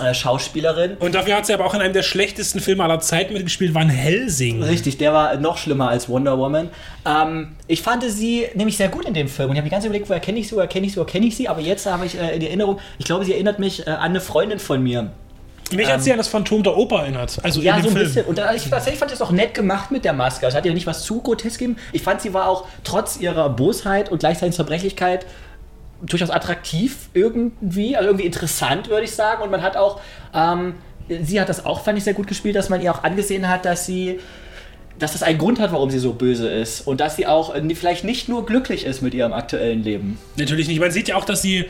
äh, 0.00 0.14
Schauspielerin. 0.14 0.96
Und 0.98 1.14
dafür 1.14 1.36
hat 1.36 1.46
sie 1.46 1.54
aber 1.54 1.64
auch 1.66 1.74
in 1.74 1.80
einem 1.80 1.92
der 1.92 2.02
schlechtesten 2.02 2.60
Filme 2.60 2.84
aller 2.84 3.00
Zeiten 3.00 3.32
mitgespielt, 3.32 3.74
Van 3.74 3.88
Helsing. 3.88 4.62
Richtig, 4.62 4.98
der 4.98 5.12
war 5.12 5.36
noch 5.36 5.58
schlimmer 5.58 5.88
als 5.88 6.08
Wonder 6.08 6.38
Woman. 6.38 6.68
Ähm, 7.04 7.56
ich 7.66 7.82
fand 7.82 8.02
sie 8.04 8.46
nämlich 8.54 8.76
sehr 8.76 8.88
gut 8.88 9.04
in 9.06 9.14
dem 9.14 9.28
Film 9.28 9.50
und 9.50 9.56
ich 9.56 9.58
habe 9.60 9.68
die 9.68 9.70
ganze 9.70 9.84
Zeit 9.84 9.90
überlegt, 9.90 10.08
woher 10.08 10.20
kenne 10.20 10.38
ich 10.40 10.48
sie, 10.48 10.56
woher 10.56 10.66
kenne 10.68 10.86
ich 10.86 10.92
sie, 10.92 10.98
woher 10.98 11.06
kenne 11.06 11.26
ich 11.26 11.36
sie, 11.36 11.48
aber 11.48 11.60
jetzt 11.60 11.86
habe 11.86 12.06
ich 12.06 12.18
äh, 12.18 12.36
in 12.36 12.42
Erinnerung, 12.42 12.78
ich 12.98 13.04
glaube, 13.04 13.24
sie 13.24 13.32
erinnert 13.32 13.58
mich 13.58 13.86
äh, 13.86 13.90
an 13.90 14.10
eine 14.10 14.20
Freundin 14.20 14.58
von 14.58 14.82
mir. 14.82 15.10
Mich 15.72 15.90
hat 15.90 16.00
sie 16.00 16.12
an 16.12 16.18
das 16.18 16.28
Phantom 16.28 16.62
der 16.62 16.76
Oper 16.76 17.00
erinnert. 17.00 17.38
Also 17.42 17.60
Ja, 17.60 17.76
in 17.76 17.82
so 17.82 17.88
dem 17.88 17.92
ein 17.92 17.96
Film. 17.96 18.06
bisschen. 18.06 18.26
Und 18.26 18.38
da, 18.38 18.54
ich, 18.54 18.70
tatsächlich 18.70 19.00
fand 19.00 19.10
ich 19.10 19.16
es 19.16 19.22
auch 19.22 19.32
nett 19.32 19.52
gemacht 19.52 19.90
mit 19.90 20.04
der 20.04 20.12
Maske. 20.12 20.46
Es 20.46 20.54
hat 20.54 20.64
ihr 20.64 20.72
nicht 20.72 20.86
was 20.86 21.02
zu 21.02 21.20
grotesk 21.20 21.58
gegeben. 21.58 21.76
Ich 21.92 22.02
fand, 22.02 22.20
sie 22.22 22.32
war 22.32 22.48
auch 22.48 22.68
trotz 22.84 23.16
ihrer 23.18 23.48
Bosheit 23.50 24.10
und 24.12 24.18
gleichzeitig 24.20 24.54
Zerbrechlichkeit 24.54 25.26
durchaus 26.02 26.30
attraktiv 26.30 27.08
irgendwie, 27.14 27.96
also 27.96 28.08
irgendwie 28.08 28.26
interessant, 28.26 28.88
würde 28.88 29.04
ich 29.04 29.12
sagen. 29.12 29.42
Und 29.42 29.50
man 29.50 29.62
hat 29.62 29.76
auch, 29.76 30.00
ähm, 30.34 30.74
sie 31.08 31.40
hat 31.40 31.48
das 31.48 31.64
auch, 31.64 31.82
fand 31.82 31.98
ich, 31.98 32.04
sehr 32.04 32.14
gut 32.14 32.26
gespielt, 32.26 32.56
dass 32.56 32.68
man 32.68 32.80
ihr 32.80 32.92
auch 32.92 33.04
angesehen 33.04 33.48
hat, 33.48 33.64
dass 33.64 33.86
sie 33.86 34.18
dass 34.98 35.12
das 35.12 35.22
einen 35.22 35.38
Grund 35.38 35.60
hat, 35.60 35.72
warum 35.72 35.90
sie 35.90 35.98
so 35.98 36.14
böse 36.14 36.48
ist 36.48 36.86
und 36.86 37.00
dass 37.00 37.16
sie 37.16 37.26
auch 37.26 37.54
äh, 37.54 37.74
vielleicht 37.74 38.04
nicht 38.04 38.30
nur 38.30 38.46
glücklich 38.46 38.86
ist 38.86 39.02
mit 39.02 39.12
ihrem 39.12 39.34
aktuellen 39.34 39.82
Leben. 39.82 40.18
Natürlich 40.36 40.68
nicht. 40.68 40.80
Man 40.80 40.90
sieht 40.90 41.08
ja 41.08 41.16
auch, 41.16 41.26
dass 41.26 41.42
sie 41.42 41.66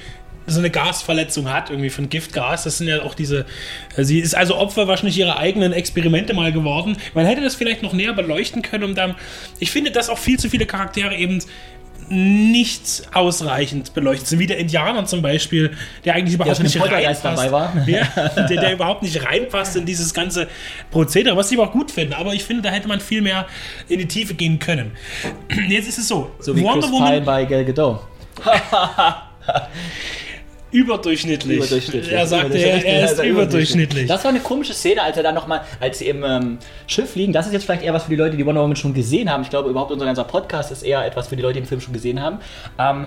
so 0.46 0.60
eine 0.60 0.70
Gasverletzung 0.70 1.52
hat, 1.52 1.70
irgendwie 1.70 1.90
von 1.90 2.08
Giftgas. 2.08 2.64
Das 2.64 2.78
sind 2.78 2.86
ja 2.86 3.02
auch 3.02 3.14
diese. 3.14 3.46
äh, 3.96 4.04
Sie 4.04 4.20
ist 4.20 4.36
also 4.36 4.56
Opfer 4.56 4.86
wahrscheinlich 4.86 5.18
ihrer 5.18 5.38
eigenen 5.38 5.72
Experimente 5.72 6.34
mal 6.34 6.52
geworden. 6.52 6.96
Man 7.14 7.26
hätte 7.26 7.42
das 7.42 7.56
vielleicht 7.56 7.82
noch 7.82 7.92
näher 7.92 8.12
beleuchten 8.12 8.62
können, 8.62 8.84
um 8.84 8.94
dann. 8.94 9.16
Ich 9.58 9.70
finde, 9.70 9.90
dass 9.90 10.08
auch 10.08 10.18
viel 10.18 10.38
zu 10.38 10.48
viele 10.48 10.66
Charaktere 10.66 11.16
eben 11.16 11.42
nicht 12.08 13.02
ausreichend 13.12 13.94
beleuchtet 13.94 14.26
sind, 14.28 14.38
wie 14.38 14.46
der 14.46 14.58
Indianer 14.58 15.04
zum 15.06 15.22
Beispiel, 15.22 15.76
der 16.04 16.14
eigentlich 16.14 16.34
überhaupt 16.34 16.58
im 16.58 16.64
nicht 16.64 16.80
reinpasst. 16.80 17.24
dabei 17.24 17.52
war. 17.52 17.72
Ja, 17.86 18.04
der, 18.48 18.60
der 18.60 18.72
überhaupt 18.72 19.02
nicht 19.02 19.24
reinpasst 19.24 19.76
in 19.76 19.86
dieses 19.86 20.12
ganze 20.14 20.48
Prozedere, 20.90 21.36
was 21.36 21.50
ich 21.50 21.58
aber 21.58 21.68
auch 21.68 21.72
gut 21.72 21.90
finde. 21.90 22.16
Aber 22.16 22.34
ich 22.34 22.44
finde, 22.44 22.62
da 22.62 22.70
hätte 22.70 22.88
man 22.88 23.00
viel 23.00 23.22
mehr 23.22 23.46
in 23.88 23.98
die 23.98 24.08
Tiefe 24.08 24.34
gehen 24.34 24.58
können. 24.58 24.92
Jetzt 25.68 25.88
ist 25.88 25.98
es 25.98 26.08
so, 26.08 26.30
So 26.40 26.56
wie 26.56 26.64
Chris 26.64 26.86
Pine 26.90 27.20
bei 27.22 27.44
Gal 27.44 27.64
Gadot. 27.64 28.00
überdurchschnittlich. 30.76 31.58
Überdurchschnittlich. 31.58 32.12
Er 32.12 32.26
sagte, 32.26 32.58
er, 32.58 32.60
Überdurchschnittlich. 32.60 32.92
er 32.92 33.04
ist 33.04 33.10
Also 33.10 33.22
überdurchschnittlich. 33.22 34.06
Das 34.06 34.24
war 34.24 34.30
eine 34.30 34.40
komische 34.40 34.74
Szene, 34.74 35.02
als 35.02 35.16
er 35.16 35.22
dann 35.22 35.34
nochmal, 35.34 35.62
als 35.80 35.98
sie 35.98 36.08
im 36.08 36.22
ähm, 36.24 36.58
Schiff 36.86 37.16
liegen. 37.16 37.32
Das 37.32 37.46
ist 37.46 37.52
jetzt 37.52 37.64
vielleicht 37.64 37.82
eher 37.82 37.94
was 37.94 38.04
für 38.04 38.10
die 38.10 38.16
Leute, 38.16 38.36
die 38.36 38.44
Wonder 38.44 38.62
Woman 38.62 38.76
schon 38.76 38.94
gesehen 38.94 39.30
haben. 39.30 39.42
Ich 39.42 39.50
glaube, 39.50 39.70
überhaupt 39.70 39.90
unser 39.90 40.04
ganzer 40.06 40.24
Podcast 40.24 40.70
ist 40.70 40.82
eher 40.82 41.04
etwas 41.04 41.28
für 41.28 41.36
die 41.36 41.42
Leute, 41.42 41.54
die 41.54 41.60
den 41.60 41.68
Film 41.68 41.80
schon 41.80 41.92
gesehen 41.92 42.20
haben. 42.20 42.38
Ähm, 42.78 43.06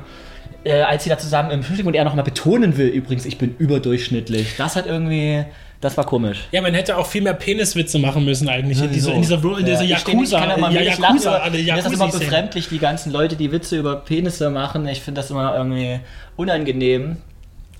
äh, 0.64 0.82
als 0.82 1.04
sie 1.04 1.10
da 1.10 1.18
zusammen 1.18 1.52
im 1.52 1.64
Schiff 1.64 1.78
liegen 1.78 1.88
und 1.88 1.94
er 1.94 2.04
nochmal 2.04 2.24
betonen 2.24 2.78
will, 2.78 2.88
übrigens, 2.88 3.26
ich 3.26 3.38
bin 3.38 3.56
überdurchschnittlich. 3.58 4.56
Das 4.58 4.76
hat 4.76 4.88
irgendwie, 4.88 5.46
das 5.80 5.96
war 5.96 6.06
komisch. 6.06 6.48
Ja, 6.52 6.62
man 6.62 6.74
hätte 6.74 6.98
auch 6.98 7.06
viel 7.06 7.22
mehr 7.22 7.34
Peniswitze 7.34 8.00
machen 8.00 8.26
müssen 8.26 8.50
eigentlich 8.50 8.82
in 8.82 8.92
dieser, 8.92 9.14
in 9.14 9.22
dieser, 9.22 9.42
in 9.58 9.66
dieser 9.66 9.84
Ja, 9.84 9.96
ich 9.96 10.02
steh 10.02 10.12
Yakuza, 10.12 10.40
kann 10.40 10.74
ja 10.74 10.82
Yakuza, 10.82 11.38
lachen, 11.38 11.54
alle 11.54 11.64
Das 11.64 11.86
ist 11.86 11.94
immer 11.94 12.08
befremdlich, 12.08 12.68
die 12.68 12.80
ganzen 12.80 13.14
Leute, 13.14 13.36
die 13.36 13.52
Witze 13.52 13.78
über 13.78 13.96
Penisse 13.98 14.50
machen. 14.50 14.88
Ich 14.88 15.02
finde 15.02 15.22
das 15.22 15.32
immer 15.32 15.56
irgendwie 15.56 16.00
unangenehm. 16.36 17.18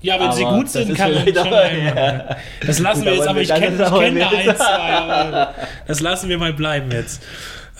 Ja, 0.02 0.18
wenn 0.18 0.32
sie 0.32 0.44
Aber 0.44 0.56
gut 0.56 0.66
das 0.66 0.72
sind, 0.72 0.94
kann 0.94 1.12
man 1.12 1.26
schon 1.26 1.52
einmal. 1.52 2.36
Das 2.66 2.78
lassen 2.78 3.00
Gut, 3.00 3.06
wir 3.10 3.16
jetzt, 3.16 3.28
aber 3.28 3.40
ich 3.40 3.48
das 3.48 3.58
kenne 3.60 3.76
kenn 3.76 4.18
da 4.18 4.30
ein, 4.30 4.56
zwei. 4.56 4.92
Aber 4.94 5.54
das 5.86 6.00
lassen 6.00 6.28
wir 6.28 6.38
mal 6.38 6.52
bleiben 6.54 6.90
jetzt. 6.90 7.22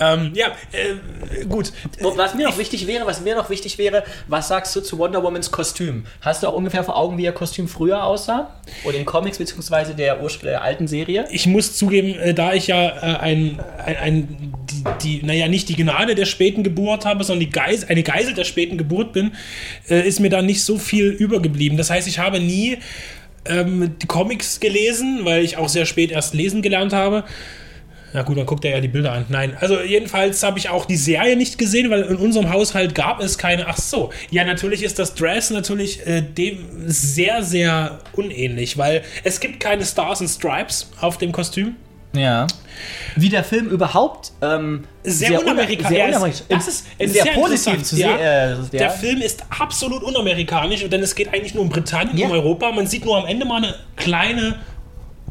Ähm, 0.00 0.32
ja, 0.34 0.48
äh, 0.72 1.44
gut. 1.44 1.72
Was 2.00 2.34
mir 2.34 2.48
noch 2.48 2.58
wichtig 2.58 2.86
wäre, 2.86 3.06
was 3.06 3.20
mir 3.20 3.36
noch 3.36 3.50
wichtig 3.50 3.76
wäre, 3.76 4.02
was 4.28 4.48
sagst 4.48 4.74
du 4.74 4.80
zu 4.80 4.98
Wonder 4.98 5.22
Womans 5.22 5.50
Kostüm? 5.50 6.06
Hast 6.22 6.42
du 6.42 6.48
auch 6.48 6.54
ungefähr 6.54 6.82
vor 6.82 6.96
Augen, 6.96 7.18
wie 7.18 7.24
ihr 7.24 7.32
Kostüm 7.32 7.68
früher 7.68 8.02
aussah? 8.04 8.54
Oder 8.84 8.96
in 8.96 9.04
Comics 9.04 9.38
beziehungsweise 9.38 9.94
der, 9.94 10.22
Urspr 10.22 10.46
der 10.46 10.62
alten 10.62 10.88
Serie? 10.88 11.26
Ich 11.30 11.46
muss 11.46 11.76
zugeben, 11.76 12.18
äh, 12.18 12.32
da 12.32 12.54
ich 12.54 12.68
ja 12.68 12.88
äh, 12.88 13.18
ein, 13.18 13.60
ein, 13.84 13.96
ein 13.96 14.54
die, 14.70 14.84
die, 15.20 15.26
naja, 15.26 15.48
nicht 15.48 15.68
die 15.68 15.76
Gnade 15.76 16.14
der 16.14 16.24
späten 16.24 16.62
Geburt 16.62 17.04
habe, 17.04 17.22
sondern 17.22 17.40
die 17.40 17.50
Geis, 17.50 17.88
eine 17.88 18.02
Geisel 18.02 18.32
der 18.34 18.44
späten 18.44 18.78
Geburt 18.78 19.12
bin, 19.12 19.32
äh, 19.88 20.06
ist 20.06 20.20
mir 20.20 20.30
da 20.30 20.40
nicht 20.40 20.64
so 20.64 20.78
viel 20.78 21.08
übergeblieben. 21.08 21.76
Das 21.76 21.90
heißt, 21.90 22.08
ich 22.08 22.18
habe 22.18 22.40
nie 22.40 22.78
ähm, 23.44 23.96
die 24.00 24.06
Comics 24.06 24.60
gelesen, 24.60 25.20
weil 25.24 25.44
ich 25.44 25.56
auch 25.56 25.68
sehr 25.68 25.86
spät 25.86 26.10
erst 26.10 26.34
lesen 26.34 26.62
gelernt 26.62 26.92
habe. 26.92 27.24
Na 28.12 28.22
gut, 28.22 28.36
man 28.36 28.46
guckt 28.46 28.64
ja 28.64 28.72
ja 28.72 28.80
die 28.80 28.88
Bilder 28.88 29.12
an. 29.12 29.26
Nein, 29.28 29.56
also 29.60 29.80
jedenfalls 29.80 30.42
habe 30.42 30.58
ich 30.58 30.68
auch 30.68 30.84
die 30.84 30.96
Serie 30.96 31.36
nicht 31.36 31.58
gesehen, 31.58 31.90
weil 31.90 32.02
in 32.02 32.16
unserem 32.16 32.50
Haushalt 32.52 32.94
gab 32.94 33.20
es 33.20 33.38
keine. 33.38 33.66
Ach 33.68 33.76
so, 33.78 34.10
ja, 34.30 34.44
natürlich 34.44 34.82
ist 34.82 34.98
das 34.98 35.14
Dress 35.14 35.50
natürlich 35.50 36.06
äh, 36.06 36.20
dem 36.22 36.58
sehr, 36.86 37.42
sehr 37.42 38.00
unähnlich, 38.12 38.76
weil 38.78 39.02
es 39.22 39.38
gibt 39.40 39.60
keine 39.60 39.84
Stars 39.84 40.20
and 40.20 40.30
Stripes 40.30 40.90
auf 41.00 41.18
dem 41.18 41.30
Kostüm. 41.32 41.76
Ja. 42.12 42.48
Wie 43.14 43.28
der 43.28 43.44
Film 43.44 43.68
überhaupt 43.68 44.32
ähm, 44.42 44.82
Sehr, 45.04 45.40
unamerikanisch. 45.40 45.88
Sehr 45.90 45.98
Er 46.00 46.08
ist- 46.08 46.16
unamerikanisch. 46.16 46.42
Das 46.48 46.66
ist, 46.66 46.86
sehr 46.98 47.26
ist 47.26 47.34
positiv 47.34 47.82
zu 47.84 47.96
ja. 47.96 48.08
sehen. 48.08 48.18
Äh, 48.18 48.50
ja. 48.50 48.58
Der 48.72 48.90
Film 48.90 49.20
ist 49.20 49.44
absolut 49.56 50.02
unamerikanisch, 50.02 50.88
denn 50.88 51.02
es 51.02 51.14
geht 51.14 51.32
eigentlich 51.32 51.54
nur 51.54 51.62
um 51.62 51.68
Britannien, 51.68 52.16
Ja. 52.18 52.26
um 52.26 52.32
Europa. 52.32 52.72
Man 52.72 52.88
sieht 52.88 53.04
nur 53.04 53.16
am 53.16 53.26
Ende 53.26 53.44
mal 53.46 53.58
eine 53.58 53.76
kleine 53.94 54.56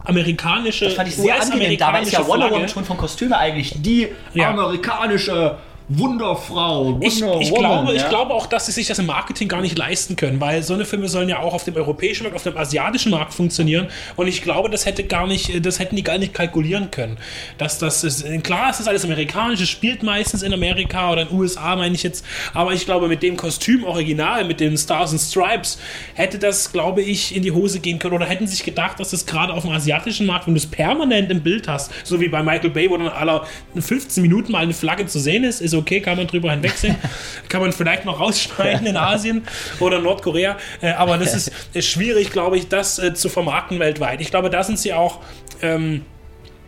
amerikanische, 0.06 0.86
Das 0.86 0.94
fand 0.96 1.10
ich 1.10 1.16
sehr 1.16 1.42
angenehm. 1.42 1.78
Dabei 1.78 2.02
ist 2.02 2.12
ja 2.12 2.26
Wonder. 2.26 2.50
Woman 2.50 2.70
schon 2.70 2.86
von 2.86 2.98
Kostüme 2.98 3.38
eigentlich 3.38 3.74
die 3.82 4.08
Ja. 4.34 4.50
amerikanische 4.50 5.58
Wunderfrau. 5.90 7.00
Ich, 7.02 7.20
Wonder 7.20 7.42
ich, 7.42 7.50
Woman, 7.50 7.62
glaube, 7.62 7.96
ich 7.96 8.02
ja. 8.04 8.10
glaube 8.10 8.34
auch, 8.36 8.46
dass 8.46 8.68
sie 8.68 8.72
sich 8.72 8.86
das 8.86 9.00
im 9.00 9.08
Marketing 9.08 9.48
gar 9.48 9.62
nicht 9.62 9.76
leisten 9.76 10.16
können, 10.16 10.40
weil 10.40 10.62
so 10.62 10.76
eine 10.76 10.86
Filme 10.86 11.10
sollen 11.10 11.28
ja 11.30 11.40
auch 11.40 11.56
auf 11.56 11.64
dem 11.64 11.76
europäischen 11.76 12.24
Markt, 12.24 12.36
auf 12.36 12.44
dem 12.44 12.56
asiatischen 12.56 13.10
Markt 13.10 13.34
funktionieren. 13.34 13.88
Und 14.16 14.28
ich 14.28 14.44
glaube, 14.44 14.70
das 14.70 14.86
hätte 14.86 15.04
gar 15.04 15.26
nicht, 15.26 15.66
das 15.66 15.80
hätten 15.80 15.96
die 15.96 16.04
gar 16.04 16.20
nicht 16.20 16.36
kalkulieren 16.36 16.92
können. 16.92 17.18
Dass 17.58 17.80
das 17.80 18.04
ist, 18.04 18.24
klar, 18.44 18.70
es 18.70 18.80
ist 18.80 18.88
alles 18.88 19.04
amerikanisch, 19.04 19.62
es 19.62 19.70
spielt 19.70 20.04
meistens 20.04 20.44
in 20.44 20.54
Amerika 20.54 21.12
oder 21.12 21.24
in 21.24 21.30
den 21.30 21.40
USA, 21.40 21.76
meine 21.76 21.96
ich 21.96 22.04
jetzt. 22.04 22.24
Aber 22.54 22.74
ich 22.74 22.86
glaube, 22.86 23.08
mit 23.08 23.24
dem 23.24 23.36
Kostüm 23.36 23.84
original, 23.84 24.46
mit 24.46 24.60
den 24.60 24.78
Stars 24.78 25.12
and 25.12 25.22
Stripes, 25.22 25.80
hätte 26.14 26.38
das, 26.38 26.72
glaube 26.72 27.02
ich, 27.02 27.36
in 27.36 27.42
die 27.42 27.52
Hose 27.52 27.80
gehen 27.80 27.98
können. 27.98 28.14
Oder 28.14 28.28
hätten 28.28 28.46
sich 28.46 28.64
gedacht, 28.64 29.00
dass 29.00 29.10
das 29.10 29.26
gerade 29.26 29.54
auf 29.54 29.64
dem 29.64 29.72
asiatischen 29.72 30.28
Markt, 30.28 30.46
wenn 30.46 30.54
du 30.54 30.60
es 30.60 30.68
permanent 30.68 31.32
im 31.32 31.42
Bild 31.42 31.68
hast, 31.68 31.92
so 32.04 32.22
wie 32.22 32.28
bei 32.28 32.44
Michael 32.44 32.70
Bay, 32.70 32.92
wo 32.92 32.98
dann 32.98 33.08
aller 33.08 33.48
15 33.76 34.22
Minuten 34.22 34.52
mal 34.52 34.60
eine 34.60 34.74
Flagge 34.74 35.08
zu 35.08 35.20
sehen 35.20 35.44
ist, 35.44 35.62
ist 35.62 35.79
okay, 35.80 36.02
kann 36.02 36.18
man 36.18 36.28
drüber 36.28 36.52
hinwegsehen. 36.52 36.96
kann 37.50 37.62
man 37.62 37.72
vielleicht 37.74 38.06
noch 38.06 38.20
rausschneiden 38.20 38.86
in 38.88 38.98
Asien 38.98 39.44
oder 39.80 40.00
Nordkorea. 40.00 40.58
Äh, 40.82 40.92
aber 40.92 41.18
das 41.18 41.34
ist, 41.74 41.86
schwierig, 41.86 42.32
glaube 42.32 42.58
ich, 42.58 42.68
das 42.68 43.00
äh, 43.00 43.14
zu 43.14 43.30
vermarkten 43.30 43.80
weltweit. 43.80 44.22
Ich 44.22 44.30
glaube, 44.30 44.50
da 44.50 44.64
sind 44.64 44.80
sie 44.80 44.94
auch. 44.94 45.20
Ähm, 45.62 46.04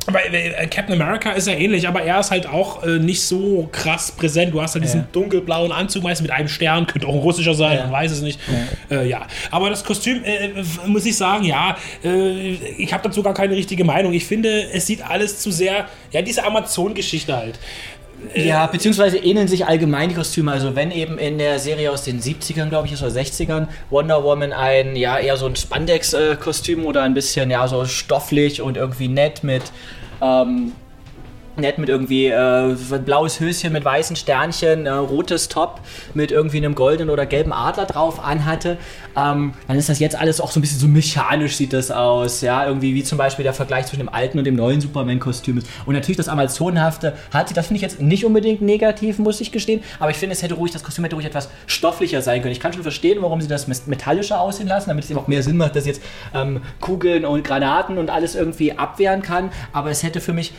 aber 0.07 0.25
äh, 0.33 0.65
Captain 0.65 0.99
America 0.99 1.31
ist 1.33 1.47
ja 1.47 1.53
ähnlich, 1.53 1.87
aber 1.87 2.01
er 2.01 2.19
ist 2.19 2.31
halt 2.31 2.47
auch 2.47 2.83
äh, 2.83 2.97
nicht 2.97 3.21
so 3.21 3.69
krass 3.71 4.11
präsent. 4.11 4.51
Du 4.51 4.59
hast 4.59 4.73
halt 4.73 4.83
diesen 4.83 5.01
Ja. 5.01 5.07
dunkelblauen 5.11 5.71
Anzug 5.71 6.01
meist 6.01 6.23
mit 6.23 6.31
einem 6.31 6.47
Stern, 6.47 6.87
könnte 6.87 7.07
auch 7.07 7.13
ein 7.13 7.19
russischer 7.19 7.53
sein, 7.53 7.77
Ja. 7.77 7.83
man 7.83 7.91
weiß 7.91 8.11
es 8.11 8.21
nicht. 8.21 8.39
Ja, 8.89 8.97
äh, 9.01 9.07
ja. 9.07 9.27
aber 9.51 9.69
das 9.69 9.83
Kostüm, 9.83 10.23
äh, 10.23 10.49
muss 10.87 11.05
ich 11.05 11.15
sagen, 11.15 11.43
ja, 11.43 11.77
ich 12.77 12.91
habe 12.91 13.03
dazu 13.03 13.21
gar 13.21 13.35
keine 13.35 13.55
richtige 13.55 13.83
Meinung. 13.83 14.11
Ich 14.13 14.25
finde, 14.25 14.71
es 14.73 14.87
sieht 14.87 15.07
alles 15.07 15.39
zu 15.39 15.51
sehr, 15.51 15.87
ja, 16.11 16.23
diese 16.23 16.43
Amazon-Geschichte 16.45 17.35
halt. 17.37 17.59
Ja, 18.35 18.67
beziehungsweise 18.67 19.17
ähneln 19.17 19.47
sich 19.47 19.65
allgemein 19.65 20.09
die 20.09 20.15
Kostüme. 20.15 20.51
Also 20.51 20.75
wenn 20.75 20.91
eben 20.91 21.17
in 21.17 21.37
der 21.37 21.59
Serie 21.59 21.91
aus 21.91 22.03
den 22.03 22.21
70ern, 22.21 22.69
glaube 22.69 22.87
ich, 22.87 22.93
ist 22.93 23.01
oder 23.01 23.11
60ern, 23.11 23.67
Wonder 23.89 24.23
Woman 24.23 24.53
ein, 24.53 24.95
ja, 24.95 25.17
eher 25.19 25.37
so 25.37 25.47
ein 25.47 25.55
Spandex-Kostüm 25.55 26.85
oder 26.85 27.01
ein 27.03 27.13
bisschen, 27.13 27.49
ja, 27.51 27.67
so 27.67 27.85
stofflich 27.85 28.61
und 28.61 28.77
irgendwie 28.77 29.07
nett 29.07 29.43
mit, 29.43 29.63
ähm, 30.21 30.73
nett 31.61 31.77
mit 31.77 31.89
irgendwie 31.89 32.27
äh, 32.27 32.75
blaues 33.05 33.39
Höschen 33.39 33.71
mit 33.73 33.85
weißen 33.85 34.15
Sternchen, 34.15 34.85
äh, 34.85 34.91
rotes 34.91 35.47
Top 35.47 35.79
mit 36.13 36.31
irgendwie 36.31 36.57
einem 36.57 36.75
goldenen 36.75 37.09
oder 37.09 37.25
gelben 37.25 37.53
Adler 37.53 37.85
drauf 37.85 38.23
anhatte, 38.23 38.77
ähm, 39.15 39.53
dann 39.67 39.77
ist 39.77 39.89
das 39.89 39.99
jetzt 39.99 40.15
alles 40.15 40.41
auch 40.41 40.51
so 40.51 40.59
ein 40.59 40.61
bisschen 40.61 40.79
so 40.79 40.87
mechanisch 40.87 41.55
sieht 41.55 41.73
das 41.73 41.91
aus, 41.91 42.41
ja, 42.41 42.65
irgendwie 42.65 42.93
wie 42.93 43.03
zum 43.03 43.17
Beispiel 43.17 43.43
der 43.43 43.53
Vergleich 43.53 43.85
zwischen 43.85 44.01
dem 44.01 44.09
alten 44.09 44.37
und 44.37 44.45
dem 44.45 44.55
neuen 44.55 44.81
Superman-Kostüm 44.81 45.57
ist. 45.57 45.67
Und 45.85 45.93
natürlich 45.93 46.17
das 46.17 46.27
Amazonenhafte 46.27 47.15
hat 47.31 47.49
sie, 47.49 47.53
das 47.53 47.67
finde 47.67 47.77
ich 47.77 47.81
jetzt 47.81 48.01
nicht 48.01 48.25
unbedingt 48.25 48.61
negativ, 48.61 49.19
muss 49.19 49.41
ich 49.41 49.51
gestehen, 49.51 49.81
aber 49.99 50.11
ich 50.11 50.17
finde, 50.17 50.33
es 50.33 50.41
hätte 50.41 50.55
ruhig, 50.55 50.71
das 50.71 50.83
Kostüm 50.83 51.03
hätte 51.03 51.15
ruhig 51.15 51.25
etwas 51.25 51.49
stofflicher 51.67 52.21
sein 52.21 52.41
können. 52.41 52.51
Ich 52.51 52.59
kann 52.59 52.73
schon 52.73 52.83
verstehen, 52.83 53.19
warum 53.21 53.41
sie 53.41 53.47
das 53.47 53.67
metallischer 53.87 54.39
aussehen 54.39 54.67
lassen, 54.67 54.89
damit 54.89 55.03
es 55.03 55.09
eben 55.09 55.19
auch 55.19 55.27
mehr 55.27 55.43
Sinn 55.43 55.57
macht, 55.57 55.75
dass 55.75 55.85
jetzt 55.85 56.01
ähm, 56.33 56.61
Kugeln 56.79 57.25
und 57.25 57.43
Granaten 57.43 57.97
und 57.97 58.09
alles 58.09 58.35
irgendwie 58.35 58.73
abwehren 58.77 59.21
kann, 59.21 59.51
aber 59.73 59.91
es 59.91 60.03
hätte 60.03 60.21
für 60.21 60.33
mich 60.33 60.53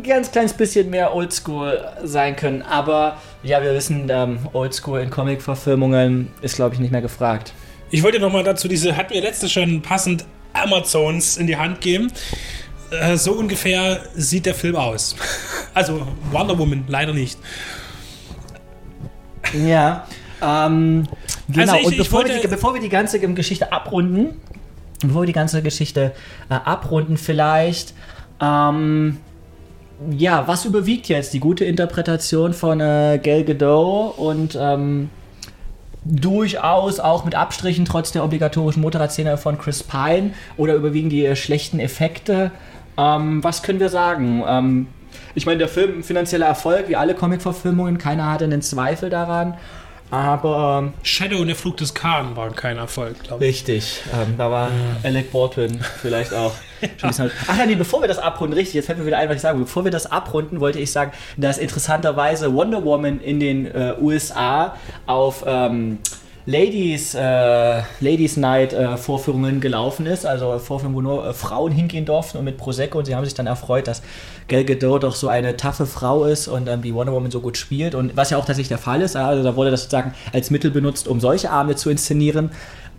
ein 0.00 0.08
ganz 0.08 0.30
kleines 0.32 0.52
bisschen 0.52 0.90
mehr 0.90 1.14
Oldschool 1.14 1.80
sein 2.02 2.36
können. 2.36 2.62
Aber 2.62 3.18
ja, 3.42 3.62
wir 3.62 3.74
wissen, 3.74 4.08
ähm, 4.10 4.38
Oldschool 4.52 5.00
in 5.00 5.10
Comic-Verfilmungen 5.10 6.28
ist, 6.42 6.56
glaube 6.56 6.74
ich, 6.74 6.80
nicht 6.80 6.90
mehr 6.90 7.02
gefragt. 7.02 7.52
Ich 7.90 8.02
wollte 8.02 8.18
noch 8.20 8.32
mal 8.32 8.44
dazu 8.44 8.68
diese, 8.68 8.96
hatten 8.96 9.12
wir 9.14 9.20
letztes 9.20 9.52
schon 9.52 9.82
passend 9.82 10.24
Amazons 10.52 11.36
in 11.36 11.46
die 11.46 11.56
Hand 11.56 11.80
geben. 11.80 12.12
Äh, 12.90 13.16
so 13.16 13.32
ungefähr 13.32 14.00
sieht 14.14 14.46
der 14.46 14.54
Film 14.54 14.76
aus. 14.76 15.16
Also 15.72 16.04
Wonder 16.32 16.58
Woman 16.58 16.82
leider 16.88 17.12
nicht. 17.12 17.38
Ja. 19.54 20.04
Ähm, 20.42 21.06
genau, 21.48 21.72
Also 21.72 21.76
ich- 21.76 21.86
und 21.86 21.92
ich 21.92 21.98
bevor, 21.98 22.24
wir 22.26 22.40
die, 22.40 22.48
bevor 22.48 22.74
wir 22.74 22.80
die 22.80 22.88
ganze 22.88 23.20
Geschichte 23.20 23.72
abrunden, 23.72 24.40
bevor 25.00 25.22
wir 25.22 25.26
die 25.26 25.32
ganze 25.32 25.62
Geschichte 25.62 26.12
äh, 26.48 26.54
abrunden, 26.54 27.16
vielleicht, 27.16 27.94
ähm, 28.40 29.18
ja, 30.16 30.46
was 30.48 30.64
überwiegt 30.64 31.08
jetzt? 31.08 31.34
Die 31.34 31.40
gute 31.40 31.64
Interpretation 31.64 32.54
von 32.54 32.80
äh, 32.80 33.20
Gal 33.22 33.44
Gadot 33.44 34.16
und 34.18 34.56
ähm, 34.58 35.10
durchaus 36.04 37.00
auch 37.00 37.24
mit 37.24 37.34
Abstrichen 37.34 37.84
trotz 37.84 38.12
der 38.12 38.24
obligatorischen 38.24 38.80
Motorradszene 38.80 39.36
von 39.36 39.58
Chris 39.58 39.82
Pine 39.82 40.32
oder 40.56 40.74
überwiegen 40.74 41.10
die 41.10 41.26
äh, 41.26 41.36
schlechten 41.36 41.78
Effekte? 41.78 42.50
Ähm, 42.96 43.44
was 43.44 43.62
können 43.62 43.80
wir 43.80 43.90
sagen? 43.90 44.42
Ähm, 44.46 44.86
ich 45.34 45.46
meine, 45.46 45.58
der 45.58 45.68
Film 45.68 46.02
finanzieller 46.02 46.46
Erfolg, 46.46 46.88
wie 46.88 46.96
alle 46.96 47.14
Comic-Verfilmungen, 47.14 47.98
keiner 47.98 48.30
hatte 48.30 48.44
einen 48.44 48.62
Zweifel 48.62 49.10
daran. 49.10 49.54
Aber 50.10 50.82
ähm, 50.82 50.92
Shadow 51.02 51.38
und 51.38 51.46
der 51.46 51.56
Flug 51.56 51.76
des 51.76 51.94
Khan 51.94 52.36
waren 52.36 52.54
kein 52.54 52.78
Erfolg, 52.78 53.22
glaube 53.22 53.44
ich. 53.44 53.50
richtig, 53.50 54.02
ähm, 54.12 54.34
da 54.36 54.50
war 54.50 54.70
Alec 55.02 55.30
Baldwin 55.32 55.80
vielleicht 56.00 56.34
auch. 56.34 56.52
Ach 57.02 57.58
ja, 57.58 57.66
nee, 57.66 57.74
bevor 57.74 58.00
wir 58.00 58.08
das 58.08 58.18
abrunden, 58.18 58.54
richtig, 58.54 58.74
jetzt 58.74 58.86
fällt 58.86 58.98
mir 58.98 59.06
wieder 59.06 59.18
ein, 59.18 59.28
was 59.28 59.36
ich 59.36 59.42
sagen 59.42 59.58
will. 59.58 59.66
Bevor 59.66 59.84
wir 59.84 59.90
das 59.90 60.10
abrunden, 60.10 60.60
wollte 60.60 60.78
ich 60.78 60.90
sagen, 60.90 61.12
dass 61.36 61.58
interessanterweise 61.58 62.52
Wonder 62.54 62.84
Woman 62.84 63.20
in 63.20 63.38
den 63.38 63.66
äh, 63.66 63.94
USA 64.00 64.74
auf 65.06 65.44
ähm, 65.46 65.98
Ladies, 66.46 67.14
äh, 67.14 67.82
Ladies 68.00 68.36
Night 68.36 68.72
äh, 68.72 68.96
Vorführungen 68.96 69.60
gelaufen 69.60 70.06
ist, 70.06 70.24
also 70.24 70.58
Vorführungen, 70.58 70.96
wo 70.96 71.00
nur 71.02 71.28
äh, 71.28 71.34
Frauen 71.34 71.70
hingehen 71.70 72.06
durften 72.06 72.38
und 72.38 72.44
mit 72.44 72.56
Prosecco 72.56 72.98
und 72.98 73.04
sie 73.04 73.14
haben 73.14 73.24
sich 73.24 73.34
dann 73.34 73.46
erfreut, 73.46 73.86
dass 73.86 74.02
Gal 74.50 74.64
Gadot 74.64 75.04
doch 75.04 75.14
so 75.14 75.28
eine 75.28 75.56
taffe 75.56 75.86
Frau 75.86 76.24
ist 76.24 76.48
und 76.48 76.68
ähm, 76.68 76.82
die 76.82 76.92
Wonder 76.92 77.12
Woman 77.12 77.30
so 77.30 77.40
gut 77.40 77.56
spielt 77.56 77.94
und 77.94 78.16
was 78.16 78.30
ja 78.30 78.36
auch 78.36 78.44
tatsächlich 78.44 78.68
der 78.68 78.78
Fall 78.78 79.00
ist, 79.00 79.16
also 79.16 79.44
da 79.44 79.54
wurde 79.54 79.70
das 79.70 79.82
sozusagen 79.82 80.12
als 80.32 80.50
Mittel 80.50 80.72
benutzt, 80.72 81.06
um 81.06 81.20
solche 81.20 81.50
Abende 81.50 81.76
zu 81.76 81.88
inszenieren. 81.88 82.50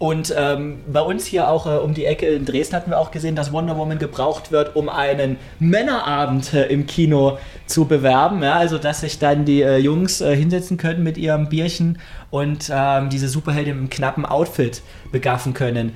Und 0.02 0.34
ähm, 0.36 0.80
bei 0.92 1.02
uns 1.02 1.28
hier 1.28 1.48
auch 1.48 1.68
äh, 1.68 1.78
um 1.78 1.94
die 1.94 2.06
Ecke 2.06 2.26
in 2.26 2.44
Dresden 2.44 2.76
hatten 2.76 2.90
wir 2.90 2.98
auch 2.98 3.12
gesehen, 3.12 3.36
dass 3.36 3.54
Wonder 3.54 3.78
Woman 3.78 4.00
gebraucht 4.00 4.52
wird, 4.52 4.76
um 4.76 4.90
einen 4.90 5.38
Männerabend 5.60 6.56
äh, 6.56 6.66
im 6.70 6.88
Kino 6.88 7.38
zu 7.68 7.86
bewerben. 7.86 8.42
Ja, 8.42 8.56
also, 8.56 8.80
dass 8.80 9.02
sich 9.02 9.20
dann 9.20 9.46
die 9.46 9.62
äh, 9.62 9.78
Jungs 9.78 10.20
äh, 10.20 10.36
hinsetzen 10.36 10.78
können 10.78 11.04
mit 11.04 11.20
ihrem 11.20 11.50
Bierchen 11.50 12.00
und 12.32 12.72
ähm, 12.74 13.10
diese 13.12 13.28
Superheldin 13.28 13.78
im 13.78 13.90
knappen 13.92 14.26
Outfit 14.26 14.82
begaffen 15.12 15.54
können. 15.54 15.94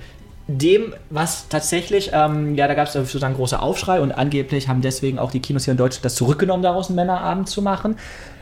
Dem, 0.47 0.93
was 1.09 1.49
tatsächlich, 1.49 2.11
ähm, 2.13 2.55
ja, 2.55 2.67
da 2.67 2.75
gab 2.75 2.87
es 2.87 2.93
sozusagen 2.93 3.33
große 3.33 3.59
Aufschrei 3.59 3.99
und 3.99 4.11
angeblich 4.11 4.67
haben 4.67 4.81
deswegen 4.81 5.17
auch 5.17 5.31
die 5.31 5.39
Kinos 5.39 5.65
hier 5.65 5.71
in 5.71 5.77
Deutschland 5.77 6.05
das 6.05 6.13
zurückgenommen, 6.15 6.61
daraus 6.61 6.87
einen 6.87 6.97
Männerabend 6.97 7.49
zu 7.49 7.63
machen. 7.63 7.97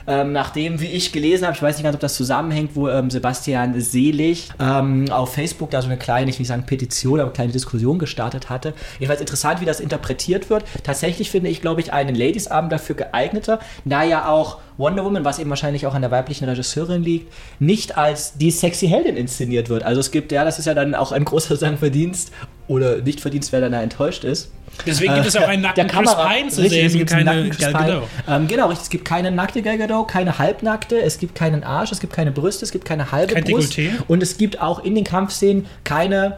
Ähm, 0.07 0.33
nachdem, 0.33 0.81
wie 0.81 0.87
ich 0.87 1.11
gelesen 1.11 1.45
habe, 1.45 1.55
ich 1.55 1.61
weiß 1.61 1.77
nicht 1.77 1.83
ganz, 1.83 1.95
ob 1.95 2.01
das 2.01 2.15
zusammenhängt, 2.15 2.75
wo 2.75 2.89
ähm, 2.89 3.09
Sebastian 3.09 3.79
Selig 3.79 4.49
ähm, 4.59 5.09
auf 5.09 5.33
Facebook 5.33 5.71
da 5.71 5.81
so 5.81 5.87
eine 5.87 5.97
kleine, 5.97 6.29
ich 6.29 6.37
will 6.37 6.41
nicht 6.41 6.49
sagen 6.49 6.65
Petition, 6.65 7.19
aber 7.19 7.31
kleine 7.31 7.51
Diskussion 7.51 7.99
gestartet 7.99 8.49
hatte. 8.49 8.73
Jedenfalls 8.99 9.21
interessant, 9.21 9.61
wie 9.61 9.65
das 9.65 9.79
interpretiert 9.79 10.49
wird. 10.49 10.65
Tatsächlich 10.83 11.31
finde 11.31 11.49
ich, 11.49 11.61
glaube 11.61 11.81
ich, 11.81 11.93
einen 11.93 12.15
Ladies-Abend 12.15 12.71
dafür 12.71 12.95
geeigneter, 12.95 13.59
da 13.85 14.03
ja 14.03 14.27
auch 14.27 14.59
Wonder 14.77 15.05
Woman, 15.05 15.23
was 15.23 15.39
eben 15.39 15.49
wahrscheinlich 15.49 15.85
auch 15.85 15.93
an 15.93 16.01
der 16.01 16.11
weiblichen 16.11 16.45
Regisseurin 16.45 17.03
liegt, 17.03 17.31
nicht 17.59 17.97
als 17.97 18.37
die 18.37 18.51
sexy 18.51 18.87
Heldin 18.87 19.15
inszeniert 19.15 19.69
wird. 19.69 19.83
Also 19.83 19.99
es 19.99 20.11
gibt, 20.11 20.31
ja, 20.31 20.43
das 20.43 20.59
ist 20.59 20.65
ja 20.65 20.73
dann 20.73 20.95
auch 20.95 21.11
ein 21.11 21.25
großer 21.25 21.57
Verdienst 21.77 22.31
oder 22.67 22.97
nicht 22.97 23.19
Verdienst, 23.19 23.51
wer 23.51 23.61
dann 23.61 23.71
da 23.71 23.81
enttäuscht 23.81 24.23
ist. 24.23 24.51
Deswegen 24.85 25.13
gibt 25.13 25.27
es 25.27 25.35
auch 25.35 25.47
einen 25.47 25.61
nackten 25.61 25.87
Chris 25.87 26.15
Pine 26.15 26.49
zu 26.49 26.61
richtig, 26.61 26.91
sehen 26.91 27.01
es 27.03 27.11
keine 27.11 27.25
nackten 27.25 27.49
Chris 27.51 27.65
Pine. 27.65 27.77
Gadot. 27.77 28.03
Ähm, 28.27 28.47
genau, 28.47 28.67
richtig. 28.67 28.83
Es 28.83 28.89
gibt 28.89 29.05
keine 29.05 29.31
nackte 29.31 29.61
Gal 29.61 29.77
Gadot, 29.77 30.07
keine 30.07 30.39
halbnackte, 30.39 30.99
es 31.01 31.19
gibt 31.19 31.35
keinen 31.35 31.63
Arsch, 31.63 31.91
es 31.91 31.99
gibt 31.99 32.13
keine 32.13 32.31
Brüste, 32.31 32.65
es 32.65 32.71
gibt 32.71 32.85
keine 32.85 33.11
halbe 33.11 33.33
Kein 33.33 33.43
Brust. 33.43 33.73
Dekolleté. 33.73 33.91
Und 34.07 34.23
es 34.23 34.37
gibt 34.37 34.61
auch 34.61 34.83
in 34.83 34.95
den 34.95 35.03
Kampfszenen 35.03 35.67
keine 35.83 36.37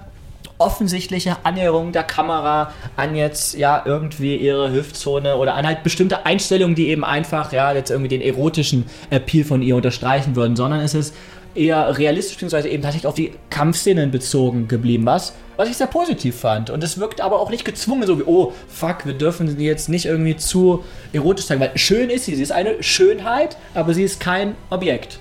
offensichtliche 0.57 1.35
Annäherung 1.43 1.91
der 1.91 2.03
Kamera 2.03 2.71
an 2.95 3.15
jetzt 3.15 3.55
ja 3.55 3.83
irgendwie 3.85 4.37
ihre 4.37 4.71
Hüftzone 4.71 5.35
oder 5.35 5.55
an 5.55 5.67
halt 5.67 5.83
bestimmte 5.83 6.25
Einstellungen, 6.25 6.75
die 6.75 6.87
eben 6.87 7.03
einfach 7.03 7.51
ja 7.51 7.73
jetzt 7.73 7.91
irgendwie 7.91 8.09
den 8.09 8.21
erotischen 8.21 8.85
Appeal 9.09 9.43
von 9.43 9.61
ihr 9.61 9.75
unterstreichen 9.75 10.35
würden, 10.35 10.55
sondern 10.55 10.79
es 10.79 10.93
ist 10.93 11.13
eher 11.55 11.97
realistisch 11.97 12.35
beziehungsweise 12.35 12.69
eben 12.69 12.83
tatsächlich 12.83 13.07
auf 13.07 13.15
die 13.15 13.33
Kampfszenen 13.49 14.11
bezogen 14.11 14.67
geblieben, 14.67 15.05
was 15.05 15.33
was 15.57 15.69
ich 15.69 15.77
sehr 15.77 15.87
positiv 15.87 16.35
fand 16.35 16.69
und 16.69 16.83
es 16.83 16.99
wirkt 16.99 17.21
aber 17.21 17.39
auch 17.39 17.49
nicht 17.49 17.63
gezwungen 17.63 18.05
so 18.05 18.19
wie 18.19 18.23
oh 18.25 18.51
fuck 18.67 19.05
wir 19.05 19.13
dürfen 19.13 19.47
sie 19.47 19.65
jetzt 19.65 19.87
nicht 19.87 20.05
irgendwie 20.05 20.35
zu 20.35 20.83
erotisch 21.13 21.45
zeigen, 21.45 21.61
weil 21.61 21.77
schön 21.77 22.09
ist 22.09 22.25
sie, 22.25 22.35
sie 22.35 22.43
ist 22.43 22.51
eine 22.51 22.83
Schönheit, 22.83 23.57
aber 23.73 23.93
sie 23.93 24.03
ist 24.03 24.19
kein 24.19 24.55
Objekt. 24.69 25.19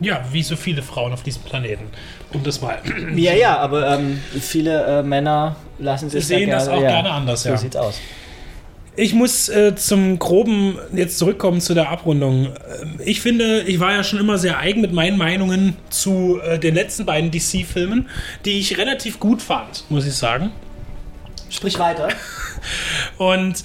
Ja, 0.00 0.24
wie 0.30 0.42
so 0.42 0.56
viele 0.56 0.82
Frauen 0.82 1.12
auf 1.12 1.22
diesem 1.22 1.42
Planeten. 1.42 1.84
Um 2.32 2.42
das 2.44 2.60
mal. 2.60 2.78
Ja, 3.16 3.32
ja, 3.32 3.58
aber 3.58 3.94
ähm, 3.94 4.20
viele 4.40 5.00
äh, 5.00 5.02
Männer 5.02 5.56
lassen 5.78 6.08
sich 6.08 6.24
Sehen 6.26 6.50
da 6.50 6.56
das 6.58 6.68
auch 6.68 6.80
gerne 6.80 7.10
anders, 7.10 7.42
so 7.42 7.48
ja. 7.50 7.56
sieht's 7.56 7.76
aus. 7.76 8.00
Ich 8.98 9.14
muss 9.14 9.48
äh, 9.48 9.76
zum 9.76 10.18
Groben 10.18 10.76
jetzt 10.92 11.18
zurückkommen 11.18 11.60
zu 11.60 11.72
der 11.72 11.88
Abrundung. 11.88 12.46
Ähm, 12.82 12.98
Ich 13.04 13.20
finde, 13.20 13.62
ich 13.62 13.78
war 13.78 13.92
ja 13.92 14.02
schon 14.02 14.18
immer 14.18 14.38
sehr 14.38 14.58
eigen 14.58 14.80
mit 14.80 14.92
meinen 14.92 15.16
Meinungen 15.16 15.76
zu 15.88 16.40
äh, 16.40 16.58
den 16.58 16.74
letzten 16.74 17.06
beiden 17.06 17.30
DC-Filmen, 17.30 18.08
die 18.44 18.58
ich 18.58 18.76
relativ 18.76 19.20
gut 19.20 19.40
fand, 19.40 19.84
muss 19.88 20.04
ich 20.04 20.14
sagen. 20.14 20.50
Sprich 21.48 21.78
weiter. 21.78 22.08
Und 23.18 23.62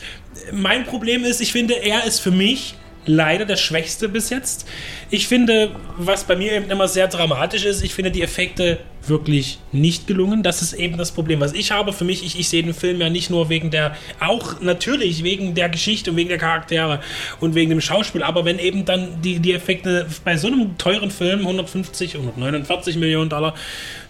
mein 0.52 0.86
Problem 0.86 1.24
ist, 1.24 1.42
ich 1.42 1.52
finde, 1.52 1.74
er 1.84 2.04
ist 2.04 2.20
für 2.20 2.30
mich 2.30 2.76
leider 3.08 3.46
der 3.46 3.58
Schwächste 3.58 4.10
bis 4.10 4.30
jetzt. 4.30 4.68
Ich 5.10 5.28
finde, 5.28 5.72
was 5.98 6.26
bei 6.26 6.36
mir 6.36 6.52
eben 6.52 6.70
immer 6.70 6.88
sehr 6.88 7.08
dramatisch 7.08 7.66
ist, 7.66 7.84
ich 7.84 7.96
finde 7.96 8.12
die 8.12 8.22
Effekte 8.22 8.78
wirklich 9.08 9.60
nicht 9.72 10.08
gelungen. 10.08 10.44
Das 10.44 10.62
ist 10.62 10.74
eben 10.74 10.98
das 10.98 11.12
Problem, 11.12 11.40
was 11.40 11.54
ich 11.54 11.72
habe. 11.72 11.94
Für 11.94 12.06
mich, 12.06 12.26
ich, 12.26 12.40
ich 12.40 12.50
sehe 12.50 12.64
den 12.64 12.74
Film 12.74 13.02
ja 13.02 13.10
nicht 13.10 13.30
nur 13.30 13.50
wegen 13.50 13.72
der, 13.72 13.96
auch 14.20 14.62
natürlich 14.62 15.24
wegen 15.24 15.56
der 15.56 15.70
Geschichte 15.70 16.12
und 16.12 16.18
wegen 16.18 16.30
der 16.30 16.38
Charaktere 16.38 17.02
und 17.40 17.56
wegen 17.56 17.70
dem 17.70 17.82
Schauspiel, 17.82 18.24
aber 18.24 18.46
wenn 18.46 18.60
eben 18.60 18.86
dann 18.86 19.22
die, 19.22 19.40
die 19.40 19.54
Effekte 19.54 20.08
bei 20.24 20.38
so 20.38 20.48
einem 20.48 20.78
teuren 20.78 21.12
Film, 21.12 21.40
150, 21.40 22.16
149 22.16 22.96
Millionen 22.98 23.30
Dollar, 23.30 23.54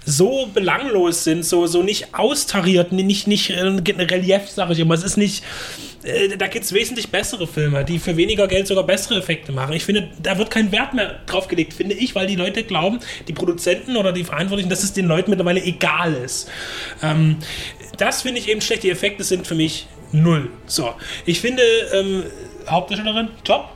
so 0.06 0.50
belanglos 0.54 1.24
sind, 1.24 1.46
so, 1.46 1.66
so 1.68 1.82
nicht 1.82 2.14
austariert, 2.14 2.92
nicht, 2.92 3.28
nicht 3.28 3.50
äh, 3.52 3.62
Relief, 3.62 4.50
sage 4.50 4.74
ich 4.74 4.80
immer. 4.80 4.96
Es 4.96 5.04
ist 5.04 5.18
nicht, 5.18 5.44
äh, 6.04 6.36
da 6.38 6.48
gibt 6.48 6.66
es 6.66 6.74
wesentlich 6.74 7.10
bessere 7.10 7.48
Filme, 7.48 7.86
die 7.86 8.00
für 8.00 8.18
weniger 8.18 8.48
Geld 8.48 8.68
sogar 8.68 8.86
bessere 8.86 9.20
Effekte 9.20 9.52
machen. 9.52 9.74
Ich 9.74 9.86
finde, 9.86 10.10
da 10.22 10.38
wird 10.38 10.52
kein 10.52 10.72
Wert 10.72 10.94
mehr 10.94 11.20
drauf 11.26 11.48
gelegt, 11.48 11.74
finde 11.74 11.96
ich, 11.96 12.16
weil 12.16 12.28
die 12.28 12.36
Leute 12.36 12.64
glauben, 12.64 13.00
die 13.28 13.34
Produzenten 13.34 13.96
oder 13.96 14.12
die 14.12 14.24
Verantwortlichen, 14.24 14.70
dass 14.84 14.90
es 14.90 14.94
den 14.94 15.08
Leuten 15.08 15.30
mittlerweile 15.30 15.64
egal 15.64 16.14
ist. 16.14 16.50
Ähm, 17.02 17.38
das 17.98 18.22
finde 18.22 18.40
ich 18.40 18.50
eben 18.50 18.62
schlecht. 18.62 18.84
Die 18.84 18.90
Effekte 18.90 19.24
sind 19.24 19.48
für 19.48 19.56
mich 19.56 19.88
null. 20.12 20.50
So, 20.66 20.94
ich 21.26 21.40
finde, 21.40 21.64
ähm, 21.94 22.24
Hauptdarstellerin, 22.68 23.30
top. 23.44 23.70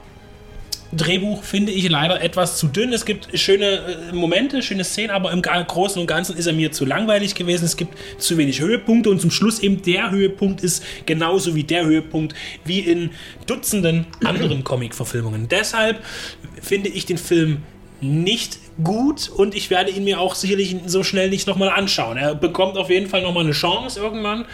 Drehbuch 0.93 1.43
finde 1.43 1.73
ich 1.73 1.89
leider 1.89 2.21
etwas 2.21 2.57
zu 2.57 2.67
dünn. 2.67 2.93
Es 2.93 3.05
gibt 3.05 3.37
schöne 3.37 3.65
äh, 3.65 4.15
Momente, 4.15 4.61
schöne 4.61 4.85
Szenen, 4.85 5.11
aber 5.11 5.31
im 5.33 5.41
Großen 5.41 5.99
und 5.99 6.07
Ganzen 6.07 6.37
ist 6.37 6.45
er 6.45 6.53
mir 6.53 6.71
zu 6.71 6.85
langweilig 6.85 7.35
gewesen. 7.35 7.65
Es 7.65 7.75
gibt 7.75 7.97
zu 8.17 8.37
wenig 8.37 8.61
Höhepunkte 8.61 9.09
und 9.09 9.19
zum 9.19 9.29
Schluss 9.29 9.59
eben 9.59 9.81
der 9.81 10.11
Höhepunkt 10.11 10.63
ist 10.63 10.83
genauso 11.05 11.55
wie 11.55 11.63
der 11.63 11.85
Höhepunkt 11.85 12.35
wie 12.63 12.79
in 12.79 13.11
Dutzenden 13.47 14.07
anderen 14.23 14.63
Comic-Verfilmungen. 14.63 15.49
Deshalb 15.49 16.01
finde 16.61 16.87
ich 16.87 17.05
den 17.05 17.17
Film 17.17 17.63
nicht 18.01 18.59
gut 18.83 19.29
und 19.29 19.55
ich 19.55 19.69
werde 19.69 19.91
ihn 19.91 20.03
mir 20.03 20.19
auch 20.19 20.35
sicherlich 20.35 20.75
so 20.85 21.03
schnell 21.03 21.29
nicht 21.29 21.47
nochmal 21.47 21.69
anschauen. 21.69 22.17
Er 22.17 22.35
bekommt 22.35 22.77
auf 22.77 22.89
jeden 22.89 23.07
Fall 23.07 23.21
nochmal 23.21 23.43
eine 23.43 23.53
Chance 23.53 23.99
irgendwann, 23.99 24.45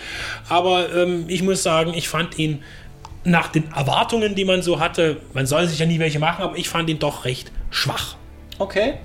aber 0.49 0.93
ähm, 0.95 1.25
ich 1.27 1.43
muss 1.43 1.63
sagen, 1.63 1.93
ich 1.93 2.07
fand 2.07 2.39
ihn 2.39 2.63
nach 3.25 3.49
den 3.49 3.71
Erwartungen, 3.73 4.35
die 4.35 4.45
man 4.45 4.61
so 4.61 4.79
hatte, 4.79 5.17
man 5.33 5.45
soll 5.45 5.67
sich 5.67 5.79
ja 5.79 5.85
nie 5.85 5.99
welche 5.99 6.19
machen, 6.19 6.43
aber 6.43 6.57
ich 6.57 6.69
fand 6.69 6.89
ihn 6.89 6.99
doch 6.99 7.25
recht 7.25 7.51
schwach. 7.69 8.15
Okay. 8.59 8.95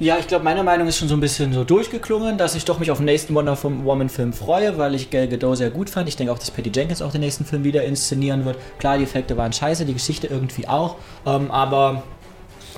Ja, 0.00 0.18
ich 0.18 0.26
glaube, 0.26 0.44
meine 0.44 0.64
Meinung 0.64 0.88
ist 0.88 0.98
schon 0.98 1.08
so 1.08 1.14
ein 1.14 1.20
bisschen 1.20 1.52
so 1.52 1.62
durchgeklungen, 1.62 2.36
dass 2.36 2.56
ich 2.56 2.64
doch 2.64 2.80
mich 2.80 2.90
auf 2.90 2.98
den 2.98 3.06
nächsten 3.06 3.32
Wonder 3.34 3.56
Woman-Film 3.62 4.32
freue, 4.32 4.76
weil 4.76 4.94
ich 4.96 5.10
Gal 5.10 5.28
Gadot 5.28 5.56
sehr 5.56 5.70
gut 5.70 5.88
fand. 5.88 6.08
Ich 6.08 6.16
denke 6.16 6.32
auch, 6.32 6.38
dass 6.38 6.50
Patty 6.50 6.70
Jenkins 6.74 7.00
auch 7.00 7.12
den 7.12 7.20
nächsten 7.20 7.44
Film 7.44 7.62
wieder 7.62 7.84
inszenieren 7.84 8.44
wird. 8.44 8.56
Klar, 8.80 8.98
die 8.98 9.04
Effekte 9.04 9.36
waren 9.36 9.52
scheiße, 9.52 9.84
die 9.84 9.94
Geschichte 9.94 10.26
irgendwie 10.26 10.66
auch, 10.66 10.96
ähm, 11.26 11.50
aber 11.50 12.02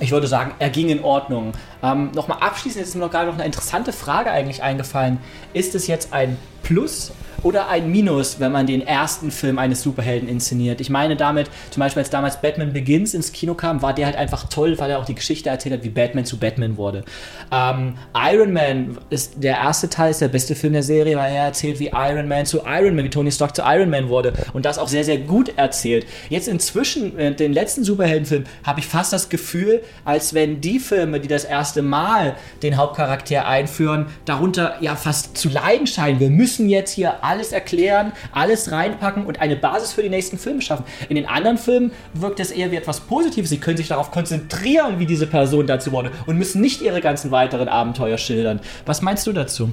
ich 0.01 0.11
würde 0.11 0.27
sagen, 0.27 0.53
er 0.59 0.71
ging 0.71 0.89
in 0.89 1.03
Ordnung. 1.03 1.53
Ähm, 1.83 2.11
Nochmal 2.13 2.39
abschließend, 2.41 2.85
ist 2.85 2.95
mir 2.95 3.01
noch 3.01 3.11
gerade 3.11 3.29
noch 3.29 3.35
eine 3.35 3.47
interessante 3.47 3.93
Frage 3.93 4.31
eigentlich 4.31 4.63
eingefallen. 4.63 5.19
Ist 5.53 5.75
es 5.75 5.87
jetzt 5.87 6.13
ein 6.13 6.37
Plus 6.67 7.13
oder 7.43 7.69
ein 7.69 7.93
Minus, 7.93 8.41
wenn 8.41 8.51
man 8.51 8.67
den 8.67 8.85
ersten 8.85 9.31
Film 9.31 9.59
eines 9.59 9.83
Superhelden 9.83 10.29
inszeniert? 10.29 10.81
Ich 10.81 10.91
meine 10.91 11.15
damit, 11.15 11.49
zum 11.71 11.81
Beispiel 11.81 12.01
als 12.01 12.11
damals 12.11 12.41
Batman 12.41 12.73
Begins 12.73 13.15
ins 13.15 13.31
Kino 13.31 13.55
kam, 13.55 13.83
war 13.83 13.95
der 13.95 14.07
halt 14.07 14.17
einfach 14.17 14.49
toll, 14.49 14.77
weil 14.79 14.91
er 14.91 14.99
auch 14.99 15.05
die 15.05 15.15
Geschichte 15.15 15.49
erzählt 15.49 15.75
hat, 15.75 15.85
wie 15.85 15.91
Batman 15.91 16.25
zu 16.25 16.39
Batman 16.39 16.77
wurde. 16.77 17.05
Ähm, 17.53 17.95
Iron 18.17 18.53
Man 18.53 18.99
ist 19.11 19.35
der 19.37 19.59
erste 19.59 19.89
Teil, 19.89 20.11
ist 20.11 20.21
der 20.21 20.29
beste 20.29 20.57
Film 20.57 20.73
der 20.73 20.83
Serie, 20.83 21.17
weil 21.17 21.33
er 21.33 21.45
erzählt, 21.45 21.79
wie 21.79 21.93
Iron 21.95 22.27
Man 22.27 22.47
zu 22.47 22.63
Iron 22.67 22.97
Man, 22.97 23.05
wie 23.05 23.11
Tony 23.11 23.31
Stark 23.31 23.55
zu 23.55 23.63
Iron 23.65 23.91
Man 23.91 24.09
wurde. 24.09 24.33
Und 24.53 24.65
das 24.65 24.79
auch 24.79 24.89
sehr, 24.89 25.05
sehr 25.05 25.19
gut 25.19 25.53
erzählt. 25.57 26.07
Jetzt 26.29 26.49
inzwischen, 26.49 27.17
äh, 27.19 27.35
den 27.35 27.53
letzten 27.53 27.85
Superheldenfilm, 27.85 28.45
habe 28.65 28.81
ich 28.81 28.87
fast 28.87 29.13
das 29.13 29.29
Gefühl, 29.29 29.83
als 30.05 30.35
wenn 30.35 30.61
die 30.61 30.81
Filme, 30.81 31.21
die 31.21 31.29
das 31.29 31.45
erste 31.45 31.83
Mal 31.83 32.35
den 32.63 32.77
Hauptcharakter 32.77 33.47
einführen, 33.47 34.07
darunter 34.25 34.77
ja 34.81 34.97
fast 34.97 35.37
zu 35.37 35.49
leiden 35.49 35.87
scheinen. 35.87 36.19
Wir 36.19 36.31
müssen 36.31 36.56
jetzt 36.65 36.93
hier 36.93 37.23
alles 37.23 37.53
erklären, 37.53 38.13
alles 38.33 38.73
reinpacken 38.73 39.27
und 39.27 39.41
eine 39.41 39.57
Basis 39.57 39.93
für 39.93 40.03
die 40.03 40.09
nächsten 40.09 40.39
Filme 40.39 40.63
schaffen. 40.63 40.85
In 41.09 41.17
den 41.17 41.27
anderen 41.27 41.59
Filmen 41.59 41.93
wirkt 42.15 42.41
es 42.41 42.51
eher 42.51 42.71
wie 42.71 42.77
etwas 42.77 43.01
Positives. 43.01 43.51
Sie 43.51 43.59
können 43.59 43.77
sich 43.77 43.89
darauf 43.89 44.11
konzentrieren, 44.11 44.99
wie 44.99 45.07
diese 45.07 45.27
Person 45.27 45.67
dazu 45.67 45.93
wurde 45.93 46.11
und 46.27 46.39
müssen 46.39 46.61
nicht 46.61 46.81
ihre 46.81 47.01
ganzen 47.01 47.31
weiteren 47.31 47.69
Abenteuer 47.69 48.19
schildern. 48.19 48.61
Was 48.87 49.03
meinst 49.03 49.27
du 49.27 49.33
dazu? 49.33 49.71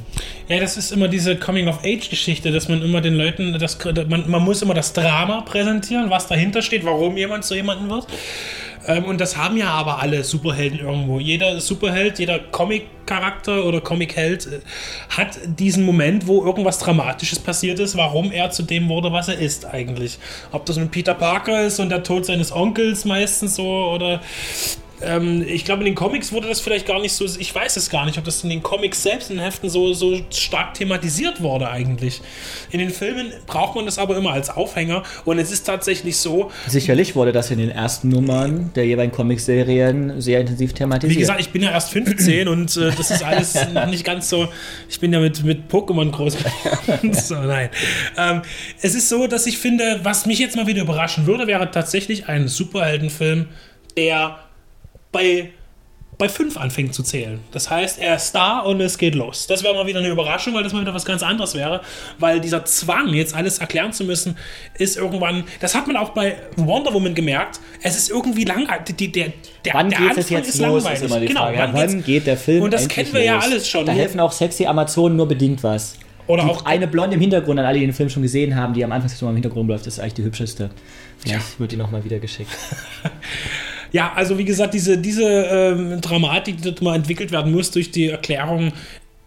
Ja, 0.47 0.59
das 0.59 0.77
ist 0.77 0.91
immer 0.91 1.07
diese 1.07 1.37
Coming-of-Age-Geschichte, 1.37 2.51
dass 2.51 2.67
man 2.67 2.81
immer 2.81 3.01
den 3.01 3.15
Leuten, 3.15 3.57
das, 3.57 3.77
man, 4.07 4.29
man 4.29 4.43
muss 4.43 4.61
immer 4.61 4.73
das 4.73 4.93
Drama 4.93 5.41
präsentieren, 5.41 6.09
was 6.09 6.27
dahinter 6.27 6.61
steht, 6.61 6.85
warum 6.85 7.17
jemand 7.17 7.45
zu 7.45 7.55
jemandem 7.55 7.89
wird. 7.89 8.07
Ähm, 8.87 9.05
und 9.05 9.21
das 9.21 9.37
haben 9.37 9.57
ja 9.57 9.69
aber 9.69 10.01
alle 10.01 10.23
Superhelden 10.23 10.79
irgendwo. 10.79 11.19
Jeder 11.19 11.59
Superheld, 11.59 12.19
jeder 12.19 12.39
Comic-Charakter 12.39 13.65
oder 13.65 13.81
Comic-Held 13.81 14.45
äh, 14.47 14.59
hat 15.09 15.39
diesen 15.45 15.85
Moment, 15.85 16.27
wo 16.27 16.43
irgendwas 16.43 16.79
Dramatisches 16.79 17.39
passiert 17.39 17.79
ist, 17.79 17.95
warum 17.97 18.31
er 18.31 18.51
zu 18.51 18.63
dem 18.63 18.89
wurde, 18.89 19.11
was 19.11 19.27
er 19.27 19.39
ist 19.39 19.65
eigentlich. 19.65 20.19
Ob 20.51 20.65
das 20.65 20.77
nun 20.77 20.89
Peter 20.89 21.13
Parker 21.13 21.65
ist 21.65 21.79
und 21.79 21.89
der 21.89 22.03
Tod 22.03 22.25
seines 22.25 22.51
Onkels 22.51 23.05
meistens 23.05 23.55
so 23.55 23.65
oder 23.65 24.21
ähm, 25.05 25.45
ich 25.47 25.65
glaube, 25.65 25.81
in 25.81 25.85
den 25.85 25.95
Comics 25.95 26.31
wurde 26.31 26.47
das 26.47 26.61
vielleicht 26.61 26.85
gar 26.85 27.01
nicht 27.01 27.13
so, 27.13 27.25
ich 27.25 27.53
weiß 27.53 27.77
es 27.77 27.89
gar 27.89 28.05
nicht, 28.05 28.17
ob 28.17 28.23
das 28.23 28.43
in 28.43 28.49
den 28.49 28.63
Comics 28.63 29.03
selbst 29.03 29.29
in 29.29 29.37
den 29.37 29.45
Heften 29.45 29.69
so, 29.69 29.93
so 29.93 30.19
stark 30.29 30.73
thematisiert 30.73 31.41
wurde 31.41 31.69
eigentlich. 31.69 32.21
In 32.71 32.79
den 32.79 32.89
Filmen 32.89 33.31
braucht 33.45 33.75
man 33.75 33.85
das 33.85 33.97
aber 33.97 34.17
immer 34.17 34.31
als 34.31 34.49
Aufhänger 34.49 35.03
und 35.25 35.39
es 35.39 35.51
ist 35.51 35.63
tatsächlich 35.63 36.17
so, 36.17 36.51
Sicherlich 36.67 37.15
wurde 37.15 37.31
das 37.31 37.51
in 37.51 37.59
den 37.59 37.69
ersten 37.69 38.09
Nummern 38.09 38.71
der 38.75 38.85
jeweiligen 38.85 39.15
Comicserien 39.15 40.21
sehr 40.21 40.41
intensiv 40.41 40.73
thematisiert. 40.73 41.15
wie 41.15 41.19
gesagt, 41.19 41.39
ich 41.39 41.49
bin 41.49 41.63
ja 41.63 41.71
erst 41.71 41.91
15 41.91 42.47
und 42.47 42.75
äh, 42.77 42.91
das 42.95 43.11
ist 43.11 43.23
alles 43.23 43.55
noch 43.73 43.87
nicht 43.87 44.03
ganz 44.03 44.29
so, 44.29 44.47
ich 44.89 44.99
bin 44.99 45.13
ja 45.13 45.19
mit, 45.19 45.43
mit 45.43 45.71
Pokémon 45.71 46.11
groß 46.11 46.37
geworden. 46.37 47.13
so, 47.13 47.35
nein. 47.35 47.69
Ähm, 48.17 48.41
es 48.81 48.95
ist 48.95 49.09
so, 49.09 49.27
dass 49.27 49.45
ich 49.45 49.57
finde, 49.57 49.99
was 50.03 50.25
mich 50.25 50.39
jetzt 50.39 50.55
mal 50.55 50.67
wieder 50.67 50.81
überraschen 50.81 51.25
würde, 51.25 51.47
wäre 51.47 51.69
tatsächlich 51.71 52.27
ein 52.27 52.47
Superheldenfilm, 52.47 53.47
der 53.97 54.39
bei, 55.13 55.51
bei 56.17 56.27
fünf 56.27 56.57
anfängt 56.57 56.93
zu 56.93 57.01
zählen. 57.03 57.39
Das 57.51 57.69
heißt, 57.69 57.99
er 57.99 58.17
ist 58.17 58.33
da 58.33 58.59
und 58.59 58.81
es 58.81 58.97
geht 58.97 59.15
los. 59.15 59.47
Das 59.47 59.63
wäre 59.63 59.73
mal 59.73 59.87
wieder 59.87 59.99
eine 59.99 60.09
Überraschung, 60.09 60.53
weil 60.53 60.63
das 60.63 60.73
mal 60.73 60.81
wieder 60.81 60.93
was 60.93 61.05
ganz 61.05 61.23
anderes 61.23 61.55
wäre. 61.55 61.79
Weil 62.19 62.41
dieser 62.41 62.65
Zwang, 62.65 63.13
jetzt 63.13 63.33
alles 63.33 63.59
erklären 63.59 63.93
zu 63.93 64.03
müssen, 64.03 64.37
ist 64.77 64.97
irgendwann. 64.97 65.45
Das 65.61 65.73
hat 65.75 65.87
man 65.87 65.95
auch 65.95 66.09
bei 66.09 66.35
Wonder 66.57 66.93
Woman 66.93 67.15
gemerkt. 67.15 67.61
Es 67.81 67.95
ist 67.97 68.09
irgendwie 68.09 68.43
langweilig. 68.43 68.95
Die, 68.97 69.11
der, 69.11 69.31
der, 69.63 69.73
Wann 69.73 69.89
der 69.89 69.99
geht 69.99 70.17
es 70.17 70.29
jetzt 70.29 70.59
los, 70.59 70.85
ist 70.85 71.03
immer 71.03 71.19
die 71.21 71.27
genau, 71.27 71.43
Frage. 71.43 71.57
wann, 71.59 71.73
Wann, 71.73 72.03
geht 72.03 72.27
der 72.27 72.35
Film 72.37 72.63
Und 72.63 72.73
das 72.73 72.89
kennen 72.89 73.13
wir 73.13 73.23
ja 73.23 73.35
los? 73.35 73.45
alles 73.45 73.69
schon. 73.69 73.85
Da 73.85 73.93
helfen 73.93 74.19
auch 74.19 74.33
sexy 74.33 74.65
Amazonen 74.65 75.15
nur 75.15 75.27
bedingt 75.29 75.63
was. 75.63 75.95
Oder 76.25 76.43
Die 76.43 76.49
auch 76.49 76.65
eine 76.65 76.87
Blonde 76.87 77.15
im 77.15 77.21
Hintergrund, 77.21 77.59
an 77.59 77.65
alle, 77.65 77.79
die 77.79 77.85
den 77.85 77.93
Film 77.93 78.09
schon 78.09 78.23
gesehen 78.23 78.55
haben, 78.55 78.73
die 78.73 78.83
am 78.83 78.91
Anfang 78.91 79.09
so 79.09 79.27
im 79.27 79.33
Hintergrund 79.33 79.67
läuft, 79.67 79.87
ist 79.87 79.99
eigentlich 79.99 80.13
die 80.13 80.23
hübscheste. 80.23 80.69
Vielleicht 81.17 81.59
wird 81.59 81.71
die 81.73 81.75
nochmal 81.75 82.03
wieder 82.05 82.19
geschickt. 82.19 82.49
Ja, 83.93 84.11
also 84.15 84.37
wie 84.37 84.43
gesagt, 84.43 84.73
diese, 84.73 84.97
diese 84.97 85.23
ähm, 85.23 86.01
Dramatik, 86.01 86.57
die 86.57 86.63
dort 86.63 86.81
mal 86.81 86.95
entwickelt 86.95 87.31
werden 87.31 87.51
muss 87.51 87.71
durch 87.71 87.91
die 87.91 88.09
Erklärung, 88.09 88.73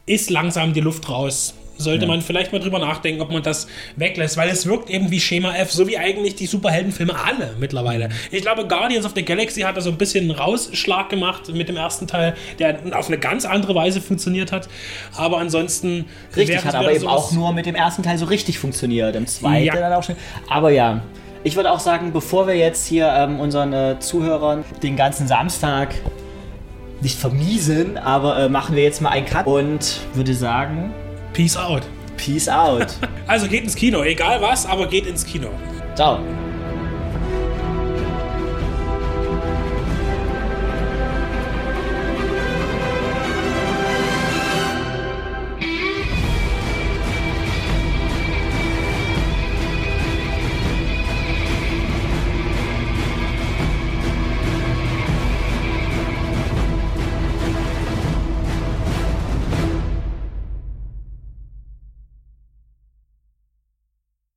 ist 0.06 0.28
langsam 0.28 0.74
die 0.74 0.80
Luft 0.80 1.08
raus. 1.08 1.54
Sollte 1.78 2.06
man 2.06 2.22
vielleicht 2.22 2.52
mal 2.52 2.58
drüber 2.58 2.78
nachdenken, 2.78 3.20
ob 3.20 3.30
man 3.30 3.42
das 3.42 3.66
weglässt, 3.96 4.38
weil 4.38 4.48
es 4.48 4.66
wirkt 4.66 4.88
eben 4.88 5.10
wie 5.10 5.20
Schema 5.20 5.54
F, 5.54 5.70
so 5.70 5.86
wie 5.86 5.98
eigentlich 5.98 6.34
die 6.34 6.46
Superheldenfilme 6.46 7.14
alle 7.14 7.54
mittlerweile. 7.60 8.08
Ich 8.30 8.40
glaube, 8.40 8.66
Guardians 8.66 9.04
of 9.04 9.12
the 9.14 9.22
Galaxy 9.22 9.60
hat 9.60 9.76
da 9.76 9.82
so 9.82 9.90
ein 9.90 9.98
bisschen 9.98 10.24
einen 10.24 10.38
Rausschlag 10.38 11.10
gemacht 11.10 11.52
mit 11.52 11.68
dem 11.68 11.76
ersten 11.76 12.06
Teil, 12.06 12.34
der 12.58 12.78
auf 12.92 13.08
eine 13.08 13.18
ganz 13.18 13.44
andere 13.44 13.74
Weise 13.74 14.00
funktioniert 14.00 14.52
hat. 14.52 14.70
Aber 15.16 15.38
ansonsten. 15.38 16.06
Richtig, 16.34 16.64
hat 16.64 16.74
aber 16.74 16.92
eben 16.92 17.06
auch 17.06 17.30
nur 17.32 17.52
mit 17.52 17.66
dem 17.66 17.74
ersten 17.74 18.02
Teil 18.02 18.16
so 18.16 18.24
richtig 18.24 18.58
funktioniert. 18.58 19.14
Im 19.14 19.26
zweiten 19.26 19.66
Ja. 19.66 19.74
dann 19.76 19.92
auch 19.92 20.02
schon. 20.02 20.16
Aber 20.48 20.70
ja, 20.70 21.02
ich 21.46 21.54
würde 21.54 21.70
auch 21.70 21.78
sagen, 21.78 22.12
bevor 22.12 22.48
wir 22.48 22.56
jetzt 22.56 22.88
hier 22.88 23.06
ähm, 23.06 23.38
unseren 23.38 23.72
äh, 23.72 24.00
Zuhörern 24.00 24.64
den 24.82 24.96
ganzen 24.96 25.28
Samstag 25.28 25.94
nicht 27.00 27.20
vermiesen, 27.20 27.98
aber 27.98 28.36
äh, 28.36 28.48
machen 28.48 28.74
wir 28.74 28.82
jetzt 28.82 29.00
mal 29.00 29.10
einen 29.10 29.26
Cut 29.26 29.46
und 29.46 30.00
würde 30.14 30.34
sagen, 30.34 30.92
Peace 31.32 31.56
out. 31.56 31.82
Peace 32.16 32.48
out. 32.48 32.88
Also 33.28 33.48
geht 33.48 33.64
ins 33.64 33.74
Kino, 33.74 34.02
egal 34.04 34.40
was, 34.40 34.66
aber 34.66 34.86
geht 34.86 35.06
ins 35.06 35.24
Kino. 35.24 35.48
Ciao. 35.96 36.20